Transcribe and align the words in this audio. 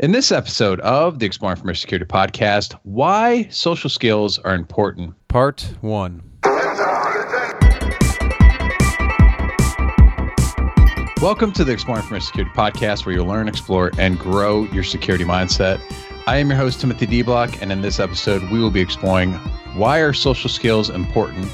In 0.00 0.12
this 0.12 0.32
episode 0.32 0.80
of 0.80 1.18
the 1.18 1.26
Exploring 1.26 1.58
Information 1.58 1.82
Security 1.82 2.06
podcast, 2.06 2.72
why 2.84 3.46
social 3.50 3.90
skills 3.90 4.38
are 4.38 4.54
important, 4.54 5.12
part 5.28 5.74
one. 5.82 6.22
Welcome 11.20 11.52
to 11.52 11.64
the 11.64 11.72
Exploring 11.72 12.00
Information 12.00 12.26
Security 12.28 12.50
podcast, 12.56 13.04
where 13.04 13.14
you'll 13.14 13.26
learn, 13.26 13.46
explore, 13.46 13.90
and 13.98 14.18
grow 14.18 14.62
your 14.72 14.84
security 14.84 15.24
mindset. 15.24 15.78
I 16.26 16.38
am 16.38 16.48
your 16.48 16.56
host, 16.56 16.80
Timothy 16.80 17.04
De 17.04 17.20
Block, 17.20 17.60
and 17.60 17.70
in 17.70 17.82
this 17.82 18.00
episode, 18.00 18.42
we 18.50 18.58
will 18.58 18.70
be 18.70 18.80
exploring 18.80 19.34
why 19.74 19.98
are 19.98 20.14
social 20.14 20.48
skills 20.48 20.88
important. 20.88 21.46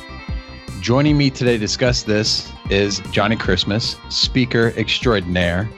Joining 0.80 1.18
me 1.18 1.30
today 1.30 1.54
to 1.54 1.58
discuss 1.58 2.04
this 2.04 2.52
is 2.70 3.00
Johnny 3.10 3.34
Christmas, 3.34 3.96
speaker 4.08 4.72
extraordinaire 4.76 5.68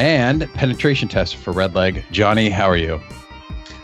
and 0.00 0.50
penetration 0.54 1.08
test 1.08 1.36
for 1.36 1.52
Red 1.52 1.74
Leg. 1.74 2.02
Johnny, 2.10 2.48
how 2.48 2.64
are 2.64 2.76
you? 2.76 2.98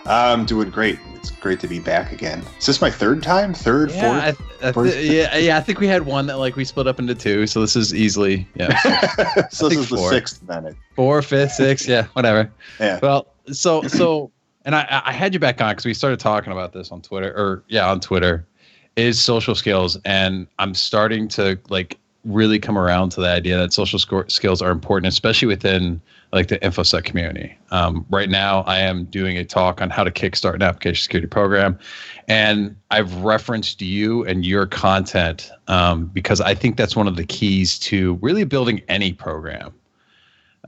I'm 0.07 0.47
doing 0.47 0.71
great. 0.71 0.99
It's 1.15 1.31
great 1.31 1.61
to 1.61 1.69
be 1.69 1.79
back 1.79 2.11
again. 2.11 2.43
Is 2.59 2.65
this 2.65 2.81
my 2.81 2.91
third 2.91 3.23
time? 3.23 3.53
Third, 3.53 3.91
yeah, 3.91 4.33
fourth? 4.33 4.63
I, 4.63 4.69
I 4.69 4.73
th- 4.73 5.11
yeah, 5.11 5.37
yeah. 5.37 5.59
I 5.59 5.61
think 5.61 5.79
we 5.79 5.87
had 5.87 6.07
one 6.07 6.27
that 6.29 6.39
like 6.39 6.57
we 6.57 6.65
split 6.65 6.87
up 6.87 6.99
into 6.99 7.15
two, 7.15 7.47
so 7.47 7.61
this 7.61 7.77
is 7.77 7.95
easily 7.95 8.49
yeah. 8.55 8.79
so 9.51 9.69
this 9.69 9.79
is 9.79 9.89
four. 9.89 9.99
the 9.99 10.09
sixth 10.09 10.41
then. 10.47 10.75
Four, 10.95 11.21
fifth, 11.21 11.53
sixth, 11.53 11.87
yeah, 11.87 12.07
whatever. 12.15 12.51
Yeah. 12.81 12.99
Well, 13.03 13.27
so 13.53 13.83
so, 13.83 14.31
and 14.65 14.75
I 14.75 15.03
I 15.05 15.13
had 15.13 15.35
you 15.35 15.41
back 15.41 15.61
on 15.61 15.73
because 15.73 15.85
we 15.85 15.93
started 15.93 16.19
talking 16.19 16.51
about 16.51 16.73
this 16.73 16.91
on 16.91 17.03
Twitter, 17.03 17.31
or 17.37 17.63
yeah, 17.69 17.91
on 17.91 18.01
Twitter, 18.01 18.47
is 18.95 19.21
social 19.21 19.55
skills, 19.55 19.99
and 20.07 20.47
I'm 20.59 20.73
starting 20.73 21.29
to 21.29 21.59
like 21.69 21.99
really 22.27 22.59
come 22.59 22.77
around 22.77 23.11
to 23.11 23.21
the 23.21 23.29
idea 23.29 23.57
that 23.57 23.73
social 23.73 23.99
skills 23.99 24.61
are 24.61 24.71
important, 24.71 25.13
especially 25.13 25.47
within 25.47 26.01
like 26.33 26.49
the 26.49 26.59
infosec 26.59 27.05
community. 27.05 27.57
Um, 27.71 28.05
right 28.11 28.29
now, 28.29 28.63
I 28.63 28.81
am 28.81 29.05
doing 29.05 29.39
a 29.39 29.45
talk 29.45 29.81
on 29.81 29.91
how 29.91 30.05
to 30.05 30.11
kickstart 30.11 30.55
an 30.55 30.63
application 30.63 31.03
security 31.03 31.29
program, 31.29 31.79
and 32.29 32.77
I've 32.91 33.15
referenced 33.23 33.81
you 33.81 34.25
and 34.25 34.45
your 34.45 34.67
content 34.67 35.51
um, 35.69 36.07
because 36.07 36.41
I 36.41 36.55
think 36.55 36.77
that's 36.77 36.97
one 36.97 37.07
of 37.07 37.17
the 37.17 37.25
keys 37.25 37.79
to 37.81 38.15
really 38.21 38.45
building 38.45 38.83
any 38.89 39.13
program. 39.13 39.73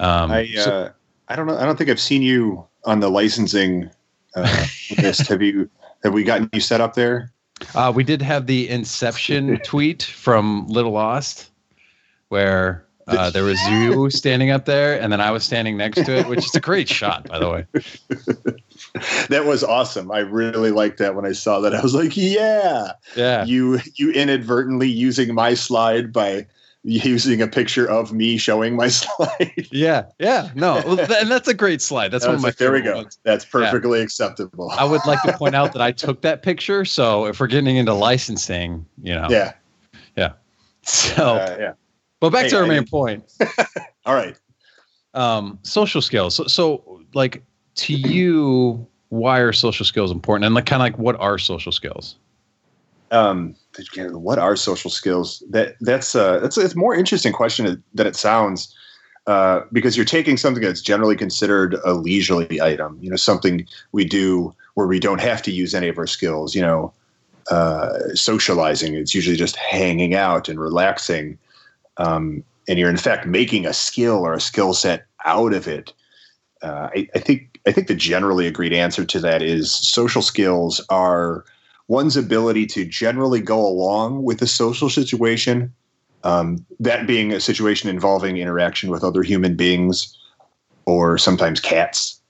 Um, 0.00 0.30
I 0.30 0.48
uh, 0.56 0.62
so- 0.62 0.90
I 1.30 1.36
don't 1.36 1.46
know. 1.46 1.58
I 1.58 1.66
don't 1.66 1.76
think 1.76 1.90
I've 1.90 2.00
seen 2.00 2.22
you 2.22 2.66
on 2.84 3.00
the 3.00 3.10
licensing 3.10 3.90
uh, 4.34 4.66
list. 4.96 5.28
Have 5.28 5.42
you? 5.42 5.68
Have 6.02 6.14
we 6.14 6.22
gotten 6.22 6.48
you 6.52 6.60
set 6.60 6.80
up 6.80 6.94
there? 6.94 7.32
Uh, 7.74 7.92
we 7.94 8.04
did 8.04 8.22
have 8.22 8.46
the 8.46 8.68
Inception 8.68 9.58
tweet 9.64 10.02
from 10.04 10.66
Little 10.68 10.92
Lost, 10.92 11.50
where 12.28 12.84
uh, 13.06 13.30
there 13.30 13.44
was 13.44 13.60
you 13.68 14.10
standing 14.10 14.50
up 14.50 14.64
there, 14.66 15.00
and 15.00 15.12
then 15.12 15.20
I 15.20 15.30
was 15.30 15.44
standing 15.44 15.76
next 15.76 16.04
to 16.04 16.16
it, 16.16 16.26
which 16.28 16.44
is 16.44 16.54
a 16.54 16.60
great 16.60 16.88
shot, 16.88 17.26
by 17.28 17.38
the 17.38 17.48
way. 17.48 17.66
that 19.28 19.44
was 19.46 19.64
awesome. 19.64 20.10
I 20.10 20.18
really 20.20 20.70
liked 20.70 20.98
that 20.98 21.14
when 21.14 21.24
I 21.24 21.32
saw 21.32 21.60
that. 21.60 21.74
I 21.74 21.80
was 21.80 21.94
like, 21.94 22.16
yeah. 22.16 22.92
Yeah, 23.16 23.44
You 23.44 23.80
you 23.94 24.10
inadvertently 24.12 24.88
using 24.88 25.34
my 25.34 25.54
slide 25.54 26.12
by 26.12 26.46
using 26.84 27.42
a 27.42 27.48
picture 27.48 27.86
of 27.90 28.12
me 28.12 28.36
showing 28.38 28.76
my 28.76 28.88
slide. 28.88 29.66
yeah, 29.70 30.04
yeah. 30.18 30.50
No, 30.54 30.74
well, 30.86 30.96
th- 30.96 31.10
and 31.10 31.30
that's 31.30 31.48
a 31.48 31.54
great 31.54 31.82
slide. 31.82 32.10
That's 32.10 32.24
one 32.26 32.36
of 32.36 32.40
my 32.42 32.48
like, 32.48 32.56
there 32.56 32.72
we 32.72 32.80
go. 32.82 32.96
ones. 32.96 33.18
That's 33.24 33.44
perfectly 33.44 34.00
acceptable. 34.00 34.70
I 34.70 34.84
would 34.84 35.04
like 35.06 35.20
to 35.22 35.36
point 35.36 35.54
out 35.54 35.72
that 35.72 35.82
I 35.82 35.92
took 35.92 36.20
that 36.22 36.42
picture. 36.42 36.84
So 36.84 37.26
if 37.26 37.40
we're 37.40 37.46
getting 37.48 37.76
into 37.76 37.94
licensing, 37.94 38.86
you 39.02 39.14
know, 39.14 39.26
Yeah. 39.30 39.54
yeah. 40.16 40.32
So, 40.82 41.36
Uh, 41.36 41.56
yeah. 41.58 41.72
But 42.20 42.30
back 42.30 42.44
hey, 42.44 42.48
to 42.50 42.56
our 42.58 42.64
I 42.64 42.68
main 42.68 42.78
didn't- 42.78 42.90
point. 42.90 43.24
All 44.06 44.14
right. 44.14 44.36
um, 45.14 45.58
social 45.62 46.00
skills. 46.02 46.34
So, 46.36 46.44
so 46.46 47.02
like 47.14 47.42
to 47.76 47.92
you, 47.94 48.86
why 49.10 49.38
are 49.38 49.52
social 49.52 49.84
skills 49.86 50.10
important? 50.10 50.44
And 50.46 50.54
like 50.54 50.66
kind 50.66 50.80
of 50.82 50.84
like 50.84 50.98
what 50.98 51.16
are 51.20 51.38
social 51.38 51.72
skills? 51.72 52.16
um 53.10 53.54
what 54.12 54.38
are 54.38 54.54
social 54.54 54.90
skills 54.90 55.42
that 55.48 55.76
that's 55.80 56.14
uh 56.14 56.38
that's 56.40 56.58
it's 56.58 56.74
a 56.74 56.76
more 56.78 56.94
interesting 56.94 57.32
question 57.32 57.82
than 57.94 58.06
it 58.06 58.14
sounds 58.14 58.76
uh 59.26 59.60
because 59.72 59.96
you're 59.96 60.04
taking 60.04 60.36
something 60.36 60.62
that's 60.62 60.82
generally 60.82 61.16
considered 61.16 61.76
a 61.86 61.94
leisurely 61.94 62.60
item 62.60 62.98
you 63.00 63.08
know 63.08 63.16
something 63.16 63.66
we 63.92 64.04
do 64.04 64.54
where 64.74 64.86
we 64.86 65.00
don't 65.00 65.22
have 65.22 65.40
to 65.40 65.50
use 65.50 65.74
any 65.74 65.88
of 65.88 65.96
our 65.96 66.06
skills 66.06 66.54
you 66.54 66.60
know 66.60 66.92
uh 67.50 67.98
socializing 68.12 68.92
it's 68.94 69.14
usually 69.14 69.36
just 69.38 69.56
hanging 69.56 70.14
out 70.14 70.46
and 70.46 70.60
relaxing 70.60 71.38
um 71.98 72.42
and 72.68 72.78
you're 72.78 72.90
in 72.90 72.96
fact 72.96 73.26
making 73.26 73.66
a 73.66 73.72
skill 73.72 74.18
or 74.18 74.34
a 74.34 74.40
skill 74.40 74.74
set 74.74 75.06
out 75.24 75.52
of 75.52 75.66
it. 75.66 75.92
Uh, 76.62 76.88
I, 76.94 77.08
I 77.14 77.18
think 77.18 77.58
I 77.66 77.72
think 77.72 77.86
the 77.86 77.94
generally 77.94 78.46
agreed 78.46 78.72
answer 78.72 79.04
to 79.04 79.20
that 79.20 79.42
is 79.42 79.72
social 79.72 80.22
skills 80.22 80.84
are 80.90 81.44
one's 81.88 82.16
ability 82.16 82.66
to 82.66 82.84
generally 82.84 83.40
go 83.40 83.66
along 83.66 84.22
with 84.22 84.42
a 84.42 84.46
social 84.46 84.90
situation, 84.90 85.72
um, 86.24 86.64
that 86.78 87.06
being 87.06 87.32
a 87.32 87.40
situation 87.40 87.88
involving 87.88 88.36
interaction 88.36 88.90
with 88.90 89.02
other 89.02 89.22
human 89.22 89.56
beings 89.56 90.16
or 90.84 91.16
sometimes 91.18 91.60
cats, 91.60 92.20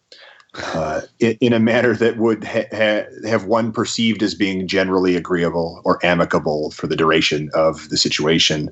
uh, 0.75 1.00
in, 1.21 1.37
in 1.41 1.53
a 1.53 1.61
manner 1.61 1.95
that 1.95 2.19
would 2.19 2.45
ha- 2.45 2.69
ha- 2.73 3.06
have 3.29 3.45
one 3.45 3.73
perceived 3.73 4.23
as 4.23 4.35
being 4.35 4.67
generally 4.67 5.17
agreeable 5.17 5.83
or 5.85 6.05
amicable 6.05 6.71
for 6.71 6.87
the 6.87 6.97
duration 6.97 7.50
of 7.55 7.89
the 7.89 7.97
situation. 7.97 8.71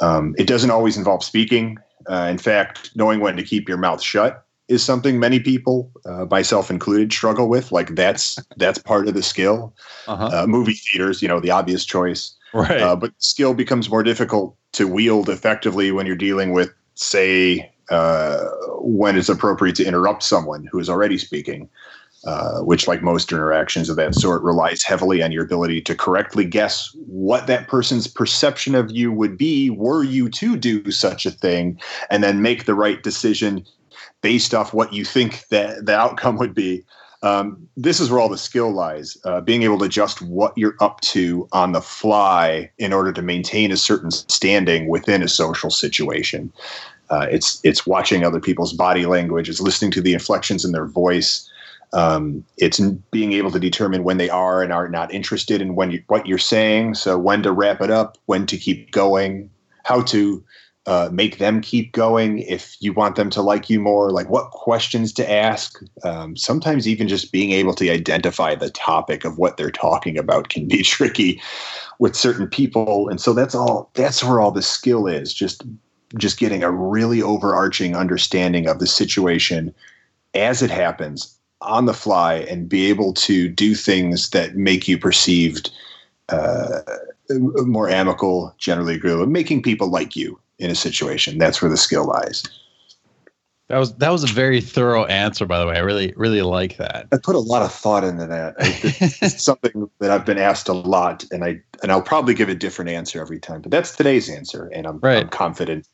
Um, 0.00 0.34
it 0.38 0.46
doesn't 0.46 0.70
always 0.70 0.96
involve 0.96 1.22
speaking. 1.24 1.78
Uh, 2.10 2.28
in 2.30 2.38
fact, 2.38 2.90
knowing 2.96 3.20
when 3.20 3.36
to 3.36 3.42
keep 3.42 3.68
your 3.68 3.78
mouth 3.78 4.02
shut 4.02 4.44
is 4.68 4.82
something 4.82 5.18
many 5.20 5.38
people, 5.38 5.90
uh, 6.06 6.24
myself 6.30 6.70
included, 6.70 7.12
struggle 7.12 7.48
with. 7.48 7.70
Like 7.72 7.94
that's 7.94 8.38
that's 8.56 8.78
part 8.78 9.06
of 9.08 9.14
the 9.14 9.22
skill 9.22 9.74
Uh-huh. 10.06 10.30
uh, 10.42 10.46
movie 10.46 10.74
theaters, 10.74 11.22
you 11.22 11.28
know, 11.28 11.40
the 11.40 11.50
obvious 11.50 11.84
choice. 11.84 12.34
right. 12.52 12.80
Uh, 12.80 12.96
but 12.96 13.12
skill 13.18 13.54
becomes 13.54 13.88
more 13.88 14.02
difficult 14.02 14.56
to 14.72 14.86
wield 14.88 15.28
effectively 15.28 15.92
when 15.92 16.06
you're 16.06 16.16
dealing 16.16 16.52
with, 16.52 16.70
say, 16.94 17.70
uh, 17.90 18.44
when 18.80 19.16
it's 19.16 19.28
appropriate 19.28 19.76
to 19.76 19.84
interrupt 19.84 20.22
someone 20.22 20.66
who 20.70 20.78
is 20.78 20.88
already 20.88 21.18
speaking, 21.18 21.68
uh, 22.24 22.60
which, 22.60 22.86
like 22.86 23.02
most 23.02 23.32
interactions 23.32 23.88
of 23.88 23.96
that 23.96 24.14
sort, 24.14 24.42
relies 24.42 24.82
heavily 24.82 25.22
on 25.22 25.32
your 25.32 25.44
ability 25.44 25.80
to 25.80 25.94
correctly 25.94 26.44
guess 26.44 26.94
what 27.06 27.46
that 27.46 27.68
person's 27.68 28.06
perception 28.06 28.74
of 28.74 28.90
you 28.90 29.10
would 29.10 29.36
be 29.36 29.70
were 29.70 30.04
you 30.04 30.28
to 30.28 30.56
do 30.56 30.90
such 30.90 31.26
a 31.26 31.30
thing, 31.30 31.80
and 32.10 32.22
then 32.22 32.42
make 32.42 32.64
the 32.64 32.74
right 32.74 33.02
decision 33.02 33.64
based 34.20 34.54
off 34.54 34.72
what 34.72 34.92
you 34.92 35.04
think 35.04 35.46
that 35.48 35.84
the 35.84 35.96
outcome 35.96 36.38
would 36.38 36.54
be. 36.54 36.84
Um, 37.24 37.68
this 37.76 38.00
is 38.00 38.10
where 38.10 38.20
all 38.20 38.28
the 38.28 38.38
skill 38.38 38.72
lies 38.72 39.16
uh, 39.24 39.40
being 39.40 39.62
able 39.62 39.78
to 39.78 39.84
adjust 39.84 40.22
what 40.22 40.56
you're 40.56 40.76
up 40.80 41.00
to 41.02 41.48
on 41.52 41.70
the 41.72 41.80
fly 41.80 42.70
in 42.78 42.92
order 42.92 43.12
to 43.12 43.22
maintain 43.22 43.70
a 43.70 43.76
certain 43.76 44.10
standing 44.10 44.88
within 44.88 45.22
a 45.22 45.28
social 45.28 45.70
situation. 45.70 46.52
Uh, 47.10 47.26
it's 47.30 47.60
it's 47.62 47.86
watching 47.86 48.24
other 48.24 48.40
people's 48.40 48.72
body 48.72 49.06
language 49.06 49.48
it's 49.48 49.60
listening 49.60 49.90
to 49.90 50.00
the 50.00 50.14
inflections 50.14 50.64
in 50.64 50.72
their 50.72 50.86
voice 50.86 51.50
um, 51.92 52.44
it's 52.56 52.80
being 53.10 53.32
able 53.32 53.50
to 53.50 53.60
determine 53.60 54.04
when 54.04 54.16
they 54.16 54.30
are 54.30 54.62
and 54.62 54.72
are 54.72 54.88
not 54.88 55.12
interested 55.12 55.60
in 55.60 55.74
when 55.74 55.90
you, 55.90 56.02
what 56.06 56.26
you're 56.26 56.38
saying. 56.38 56.94
So 56.94 57.18
when 57.18 57.42
to 57.42 57.52
wrap 57.52 57.80
it 57.80 57.90
up 57.90 58.16
when 58.26 58.46
to 58.46 58.56
keep 58.56 58.90
going 58.92 59.50
how 59.84 60.02
to 60.02 60.44
uh, 60.86 61.08
make 61.12 61.38
them 61.38 61.60
keep 61.60 61.92
going 61.92 62.40
if 62.40 62.76
you 62.80 62.92
want 62.92 63.14
them 63.14 63.30
to 63.30 63.40
like 63.40 63.70
you 63.70 63.78
more 63.78 64.10
like 64.10 64.28
what 64.28 64.50
questions 64.50 65.12
to 65.12 65.30
ask. 65.30 65.80
Um, 66.02 66.36
sometimes 66.36 66.88
even 66.88 67.06
just 67.06 67.30
being 67.30 67.52
able 67.52 67.74
to 67.74 67.88
identify 67.90 68.54
the 68.54 68.70
topic 68.70 69.24
of 69.24 69.38
what 69.38 69.56
they're 69.56 69.70
talking 69.70 70.18
about 70.18 70.48
can 70.48 70.66
be 70.66 70.82
tricky 70.82 71.40
with 71.98 72.16
certain 72.16 72.48
people. 72.48 73.08
And 73.08 73.20
so 73.20 73.32
that's 73.32 73.54
all 73.54 73.90
that's 73.94 74.24
where 74.24 74.40
all 74.40 74.50
the 74.50 74.62
skill 74.62 75.06
is 75.06 75.32
just 75.32 75.62
just 76.16 76.38
getting 76.38 76.62
a 76.62 76.70
really 76.70 77.22
overarching 77.22 77.94
understanding 77.94 78.66
of 78.66 78.78
the 78.78 78.86
situation 78.86 79.72
as 80.34 80.62
it 80.62 80.70
happens 80.70 81.38
on 81.62 81.86
the 81.86 81.94
fly 81.94 82.34
and 82.34 82.68
be 82.68 82.86
able 82.86 83.12
to 83.14 83.48
do 83.48 83.74
things 83.74 84.30
that 84.30 84.56
make 84.56 84.88
you 84.88 84.98
perceived 84.98 85.70
uh, 86.28 86.80
more 87.30 87.88
amicable 87.88 88.54
generally 88.58 88.94
agreeable 88.94 89.26
making 89.26 89.62
people 89.62 89.88
like 89.88 90.16
you 90.16 90.38
in 90.58 90.70
a 90.70 90.74
situation. 90.74 91.38
That's 91.38 91.60
where 91.60 91.70
the 91.70 91.76
skill 91.76 92.06
lies. 92.06 92.42
that 93.68 93.78
was 93.78 93.94
that 93.96 94.10
was 94.10 94.24
a 94.24 94.28
very 94.28 94.60
thorough 94.60 95.04
answer, 95.06 95.46
by 95.46 95.58
the 95.58 95.66
way. 95.66 95.76
I 95.76 95.80
really 95.80 96.12
really 96.16 96.42
like 96.42 96.76
that. 96.76 97.08
I 97.12 97.18
put 97.18 97.34
a 97.34 97.40
lot 97.40 97.62
of 97.62 97.72
thought 97.72 98.04
into 98.04 98.26
that. 98.26 98.54
I, 98.58 99.26
something 99.28 99.90
that 99.98 100.10
I've 100.10 100.24
been 100.24 100.38
asked 100.38 100.68
a 100.68 100.72
lot, 100.72 101.24
and 101.30 101.44
I 101.44 101.60
and 101.82 101.90
I'll 101.90 102.02
probably 102.02 102.34
give 102.34 102.48
a 102.48 102.54
different 102.54 102.90
answer 102.90 103.20
every 103.20 103.40
time. 103.40 103.60
But 103.62 103.70
that's 103.70 103.96
today's 103.96 104.30
answer, 104.30 104.70
and 104.72 104.86
I'm, 104.86 104.98
Right. 105.00 105.22
I'm 105.22 105.28
confident. 105.28 105.88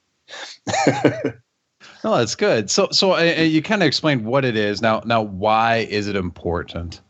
No, 2.05 2.17
that's 2.17 2.35
good. 2.35 2.71
So 2.71 2.89
so 2.91 3.13
uh, 3.13 3.35
uh, 3.39 3.43
you 3.43 3.63
kind 3.63 3.83
of 3.83 3.87
explained 3.87 4.25
what 4.25 4.45
it 4.45 4.57
is. 4.57 4.81
Now 4.81 5.03
now 5.05 5.23
why 5.23 5.87
is 5.91 6.09
it 6.09 6.17
important? 6.17 7.01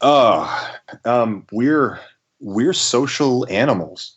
Oh, 0.00 0.70
um, 1.04 1.46
we're 1.52 2.00
we're 2.40 2.72
social 2.72 3.46
animals. 3.48 4.16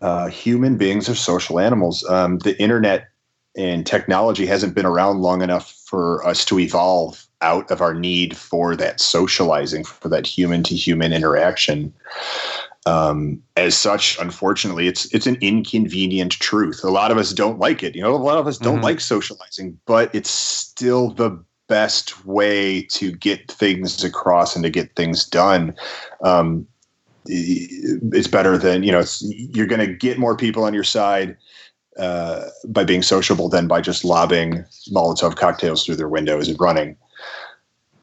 Uh, 0.00 0.28
human 0.28 0.76
beings 0.76 1.08
are 1.08 1.14
social 1.14 1.58
animals. 1.58 2.08
Um, 2.08 2.38
the 2.38 2.60
internet 2.62 3.08
and 3.56 3.84
technology 3.84 4.46
hasn't 4.46 4.74
been 4.74 4.86
around 4.86 5.20
long 5.20 5.42
enough 5.42 5.72
for 5.84 6.24
us 6.24 6.44
to 6.44 6.58
evolve 6.60 7.26
out 7.40 7.68
of 7.70 7.80
our 7.80 7.94
need 7.94 8.36
for 8.36 8.76
that 8.76 9.00
socializing, 9.00 9.84
for 9.84 10.08
that 10.08 10.26
human 10.26 10.62
to 10.64 10.76
human 10.76 11.12
interaction. 11.12 11.92
Um, 12.88 13.42
as 13.56 13.76
such, 13.76 14.18
unfortunately, 14.18 14.88
it's 14.88 15.12
it's 15.12 15.26
an 15.26 15.36
inconvenient 15.42 16.32
truth. 16.32 16.82
A 16.82 16.90
lot 16.90 17.10
of 17.10 17.18
us 17.18 17.34
don't 17.34 17.58
like 17.58 17.82
it. 17.82 17.94
You 17.94 18.00
know, 18.00 18.14
a 18.14 18.16
lot 18.16 18.38
of 18.38 18.46
us 18.46 18.56
don't 18.56 18.76
mm-hmm. 18.76 18.84
like 18.84 19.00
socializing, 19.00 19.78
but 19.84 20.14
it's 20.14 20.30
still 20.30 21.10
the 21.10 21.38
best 21.66 22.24
way 22.24 22.82
to 22.92 23.12
get 23.12 23.50
things 23.50 24.02
across 24.02 24.56
and 24.56 24.64
to 24.64 24.70
get 24.70 24.96
things 24.96 25.26
done. 25.26 25.74
Um, 26.22 26.66
it's 27.26 28.28
better 28.28 28.56
than 28.56 28.82
you 28.82 28.92
know. 28.92 29.04
you're 29.20 29.66
going 29.66 29.86
to 29.86 29.92
get 29.92 30.18
more 30.18 30.34
people 30.34 30.64
on 30.64 30.72
your 30.72 30.84
side 30.84 31.36
uh, 31.98 32.46
by 32.68 32.84
being 32.84 33.02
sociable 33.02 33.50
than 33.50 33.68
by 33.68 33.82
just 33.82 34.02
lobbing 34.02 34.64
Molotov 34.90 35.36
cocktails 35.36 35.84
through 35.84 35.96
their 35.96 36.08
windows 36.08 36.48
and 36.48 36.58
running. 36.58 36.96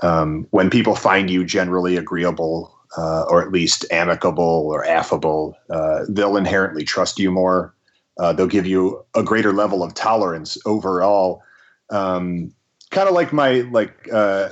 Um, 0.02 0.46
when 0.52 0.70
people 0.70 0.96
find 0.96 1.32
you 1.32 1.44
generally 1.44 1.98
agreeable 1.98 2.75
uh, 2.98 3.24
or 3.24 3.42
at 3.42 3.52
least 3.52 3.86
amicable 3.92 4.68
or 4.70 4.86
affable, 4.86 5.56
uh, 5.70 6.06
they'll 6.10 6.38
inherently 6.38 6.84
trust 6.84 7.20
you 7.20 7.32
more. 7.32 7.74
Uh, 8.18 8.32
they'll 8.32 8.48
give 8.48 8.66
you 8.66 9.04
a 9.16 9.24
greater 9.24 9.52
level 9.52 9.84
of 9.84 9.94
tolerance 9.94 10.58
overall. 10.66 11.42
Um, 11.90 12.54
kind 12.92 13.10
of 13.10 13.14
like 13.14 13.34
my 13.34 13.62
like 13.72 14.08
uh, 14.12 14.50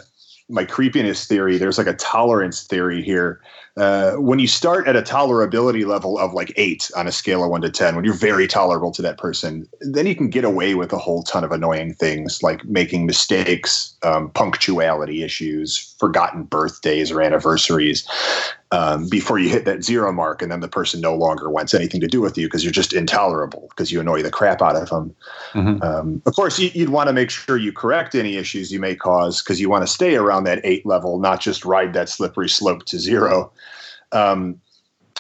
my 0.50 0.66
creepiness 0.66 1.26
theory. 1.26 1.58
There's 1.58 1.78
like 1.78 1.88
a 1.88 1.94
tolerance 1.94 2.64
theory 2.64 3.02
here 3.02 3.42
uh, 3.76 4.14
when 4.14 4.38
you 4.38 4.48
start 4.48 4.88
at 4.88 4.96
a 4.96 5.02
tolerability 5.02 5.84
level 5.84 6.20
of 6.20 6.34
like 6.34 6.54
eight 6.58 6.92
on 6.96 7.08
a 7.08 7.12
scale 7.12 7.44
of 7.44 7.50
one 7.50 7.62
to 7.62 7.72
10, 7.72 7.96
when 7.96 8.06
you're 8.06 8.14
very 8.14 8.48
tolerable 8.48 8.92
to 8.92 9.02
that 9.02 9.18
person, 9.18 9.68
then 9.82 10.06
you 10.06 10.16
can 10.16 10.30
get 10.30 10.44
away 10.44 10.76
with 10.76 10.94
a 10.94 10.98
whole 10.98 11.24
ton 11.24 11.44
of 11.44 11.52
annoying 11.52 11.92
things 11.94 12.44
like 12.44 12.64
making 12.66 13.08
mistakes, 13.08 13.96
um, 14.04 14.30
punctuality 14.32 15.24
issues, 15.24 15.96
forgotten 16.00 16.44
birthdays 16.44 17.10
or 17.10 17.20
anniversaries 17.20 18.08
um, 18.74 19.08
before 19.10 19.40
you 19.40 19.50
hit 19.50 19.66
that 19.66 19.84
zero 19.84 20.12
mark. 20.12 20.44
And 20.44 20.52
then 20.52 20.60
the 20.60 20.68
person 20.68 21.02
no 21.02 21.16
longer 21.16 21.50
wants 21.50 21.74
anything 21.74 22.02
to 22.02 22.08
do 22.08 22.22
with 22.22 22.38
you 22.38 22.46
because 22.46 22.64
you're 22.64 22.72
just 22.72 22.94
intolerable 22.94 23.68
because 23.70 23.92
you 23.92 24.00
annoy 24.00 24.22
the 24.22 24.32
crap 24.32 24.62
out 24.62 24.76
of 24.76 24.90
them. 24.90 25.16
Mm-hmm. 25.54 25.82
Um, 25.82 26.22
of 26.28 26.36
course, 26.36 26.60
you, 26.60 26.72
would 26.76 26.90
want 26.90 27.08
to 27.08 27.14
make 27.14 27.32
sure 27.32 27.58
you 27.58 27.72
correct 27.72 28.14
any 28.14 28.36
issues 28.36 28.72
you 28.72 28.80
may 28.80 28.96
cause 28.96 29.42
because 29.42 29.60
you 29.60 29.70
want 29.70 29.84
to 29.86 29.92
stay 29.92 30.16
around 30.16 30.44
that 30.44 30.62
eight 30.64 30.86
level, 30.86 31.20
not 31.20 31.42
just 31.42 31.66
ride 31.66 31.94
that 31.94 32.10
slippery 32.10 32.50
slope 32.50 32.86
to 32.86 33.00
zero. 33.00 33.52
Um, 34.14 34.60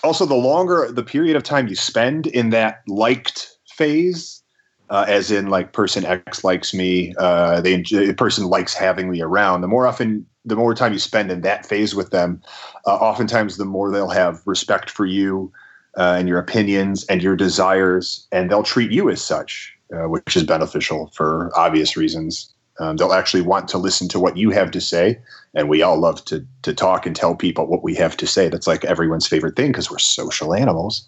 also, 0.04 0.26
the 0.26 0.36
longer 0.36 0.92
the 0.92 1.04
period 1.04 1.36
of 1.36 1.44
time 1.44 1.68
you 1.68 1.76
spend 1.76 2.28
in 2.28 2.50
that 2.50 2.82
liked 2.88 3.58
phase, 3.68 4.42
uh, 4.90 5.06
as 5.08 5.32
in 5.32 5.48
like 5.48 5.74
person 5.74 6.06
X 6.06 6.44
likes 6.44 6.74
me, 6.74 7.14
uh, 7.18 7.62
they 7.62 7.82
the 7.82 8.14
person 8.14 8.46
likes 8.46 8.74
having 8.74 9.10
me 9.10 9.22
around. 9.22 9.62
The 9.62 9.68
more 9.68 9.88
often, 9.88 10.26
the 10.46 10.56
more 10.56 10.76
time 10.76 10.94
you 10.94 11.00
spend 11.00 11.32
in 11.32 11.42
that 11.42 11.66
phase 11.66 11.96
with 11.96 12.12
them, 12.12 12.42
uh, 12.86 12.96
oftentimes 12.96 13.58
the 13.58 13.66
more 13.66 13.92
they'll 13.92 14.10
have 14.10 14.42
respect 14.46 14.90
for 14.90 15.06
you 15.06 15.52
uh, 15.98 16.16
and 16.18 16.28
your 16.28 16.40
opinions 16.40 17.06
and 17.06 17.24
your 17.24 17.36
desires, 17.36 18.28
and 18.32 18.50
they'll 18.50 18.64
treat 18.64 18.92
you 18.92 19.10
as 19.10 19.24
such, 19.24 19.74
uh, 19.94 20.10
which 20.10 20.36
is 20.36 20.44
beneficial 20.44 21.12
for 21.16 21.52
obvious 21.58 21.96
reasons. 21.96 22.54
Um, 22.80 22.98
they'll 22.98 23.14
actually 23.14 23.42
want 23.42 23.68
to 23.70 23.78
listen 23.78 24.08
to 24.10 24.20
what 24.20 24.38
you 24.38 24.50
have 24.50 24.72
to 24.72 24.82
say, 24.82 25.20
and 25.54 25.70
we 25.70 25.82
all 25.82 26.00
love 26.00 26.26
to 26.26 26.46
to 26.64 26.74
talk 26.74 27.06
and 27.06 27.16
tell 27.16 27.36
people 27.36 27.68
what 27.68 27.84
we 27.84 27.94
have 27.96 28.18
to 28.18 28.28
say. 28.28 28.50
That's 28.50 28.68
like 28.68 28.84
everyone's 28.86 29.28
favorite 29.28 29.56
thing 29.56 29.72
because 29.72 29.92
we're 29.92 30.00
social 30.00 30.54
animals, 30.56 31.06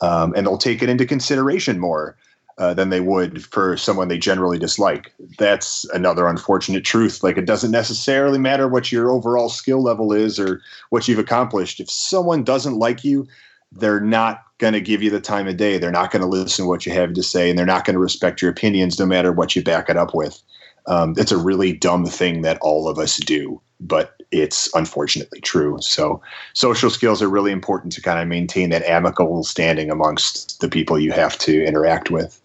um, 0.00 0.32
and 0.36 0.46
they'll 0.46 0.58
take 0.58 0.82
it 0.82 0.88
into 0.88 1.04
consideration 1.04 1.80
more 1.80 2.16
uh, 2.58 2.74
than 2.74 2.90
they 2.90 3.00
would 3.00 3.44
for 3.44 3.76
someone 3.76 4.08
they 4.08 4.18
generally 4.18 4.58
dislike. 4.58 5.12
That's 5.38 5.84
another 5.86 6.28
unfortunate 6.28 6.84
truth. 6.84 7.22
Like 7.22 7.36
it 7.36 7.46
doesn't 7.46 7.72
necessarily 7.72 8.38
matter 8.38 8.68
what 8.68 8.92
your 8.92 9.10
overall 9.10 9.48
skill 9.48 9.82
level 9.82 10.12
is 10.12 10.38
or 10.38 10.60
what 10.90 11.08
you've 11.08 11.18
accomplished. 11.18 11.80
If 11.80 11.90
someone 11.90 12.44
doesn't 12.44 12.78
like 12.78 13.02
you, 13.02 13.26
they're 13.72 14.00
not 14.00 14.44
going 14.58 14.72
to 14.72 14.80
give 14.80 15.02
you 15.02 15.10
the 15.10 15.20
time 15.20 15.48
of 15.48 15.56
day. 15.56 15.78
They're 15.78 15.90
not 15.90 16.12
going 16.12 16.22
to 16.22 16.28
listen 16.28 16.64
to 16.64 16.68
what 16.68 16.86
you 16.86 16.92
have 16.92 17.12
to 17.12 17.22
say, 17.22 17.50
and 17.50 17.58
they're 17.58 17.66
not 17.66 17.84
going 17.84 17.94
to 17.94 18.00
respect 18.00 18.40
your 18.40 18.50
opinions 18.50 18.98
no 18.98 19.06
matter 19.06 19.32
what 19.32 19.56
you 19.56 19.62
back 19.62 19.88
it 19.88 19.96
up 19.96 20.14
with. 20.14 20.40
Um, 20.86 21.14
it's 21.16 21.32
a 21.32 21.38
really 21.38 21.72
dumb 21.72 22.06
thing 22.06 22.42
that 22.42 22.58
all 22.60 22.88
of 22.88 22.98
us 22.98 23.16
do, 23.16 23.60
but 23.80 24.20
it's 24.30 24.72
unfortunately 24.74 25.40
true. 25.40 25.78
So, 25.80 26.20
social 26.52 26.90
skills 26.90 27.22
are 27.22 27.28
really 27.28 27.52
important 27.52 27.92
to 27.94 28.02
kind 28.02 28.18
of 28.18 28.28
maintain 28.28 28.70
that 28.70 28.82
amicable 28.84 29.44
standing 29.44 29.90
amongst 29.90 30.60
the 30.60 30.68
people 30.68 30.98
you 30.98 31.12
have 31.12 31.38
to 31.38 31.64
interact 31.64 32.10
with. 32.10 32.40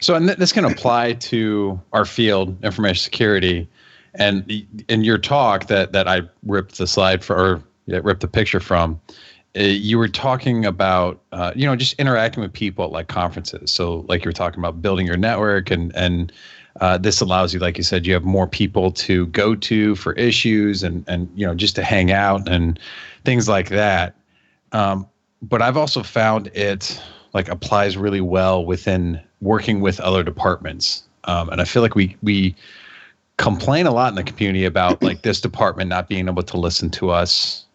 So, 0.00 0.14
and 0.14 0.28
this 0.28 0.52
can 0.52 0.64
apply 0.64 1.14
to 1.14 1.80
our 1.92 2.04
field, 2.04 2.62
information 2.64 3.02
security, 3.02 3.68
and 4.14 4.50
in 4.88 5.04
your 5.04 5.18
talk 5.18 5.66
that 5.66 5.92
that 5.92 6.08
I 6.08 6.22
ripped 6.44 6.78
the 6.78 6.86
slide 6.86 7.24
for, 7.24 7.36
or 7.36 7.62
yeah, 7.86 8.00
ripped 8.02 8.20
the 8.20 8.28
picture 8.28 8.60
from. 8.60 9.00
Uh, 9.56 9.62
you 9.62 9.98
were 9.98 10.08
talking 10.08 10.64
about 10.64 11.20
uh, 11.32 11.52
you 11.54 11.66
know 11.66 11.76
just 11.76 11.94
interacting 11.94 12.42
with 12.42 12.52
people 12.52 12.84
at 12.84 12.90
like 12.90 13.06
conferences 13.06 13.70
so 13.70 14.04
like 14.08 14.24
you 14.24 14.28
were 14.28 14.32
talking 14.32 14.58
about 14.58 14.82
building 14.82 15.06
your 15.06 15.16
network 15.16 15.70
and 15.70 15.94
and 15.94 16.32
uh, 16.80 16.98
this 16.98 17.20
allows 17.20 17.54
you, 17.54 17.60
like 17.60 17.76
you 17.76 17.84
said, 17.84 18.06
you 18.06 18.12
have 18.14 18.24
more 18.24 18.46
people 18.46 18.90
to 18.90 19.26
go 19.28 19.54
to 19.54 19.94
for 19.94 20.12
issues 20.14 20.82
and 20.82 21.04
and 21.08 21.30
you 21.34 21.46
know 21.46 21.54
just 21.54 21.76
to 21.76 21.84
hang 21.84 22.10
out 22.10 22.48
and 22.48 22.78
things 23.24 23.48
like 23.48 23.68
that. 23.68 24.14
Um, 24.72 25.06
but 25.42 25.62
I've 25.62 25.76
also 25.76 26.02
found 26.02 26.48
it 26.48 27.00
like 27.32 27.48
applies 27.48 27.96
really 27.96 28.20
well 28.20 28.64
within 28.64 29.20
working 29.40 29.80
with 29.80 30.00
other 30.00 30.22
departments, 30.22 31.04
um, 31.24 31.48
and 31.50 31.60
I 31.60 31.64
feel 31.64 31.82
like 31.82 31.94
we 31.94 32.16
we 32.22 32.56
complain 33.36 33.86
a 33.86 33.92
lot 33.92 34.08
in 34.08 34.14
the 34.16 34.24
community 34.24 34.64
about 34.64 35.02
like 35.02 35.22
this 35.22 35.40
department 35.40 35.90
not 35.90 36.08
being 36.08 36.28
able 36.28 36.42
to 36.42 36.56
listen 36.56 36.90
to 36.90 37.10
us 37.10 37.66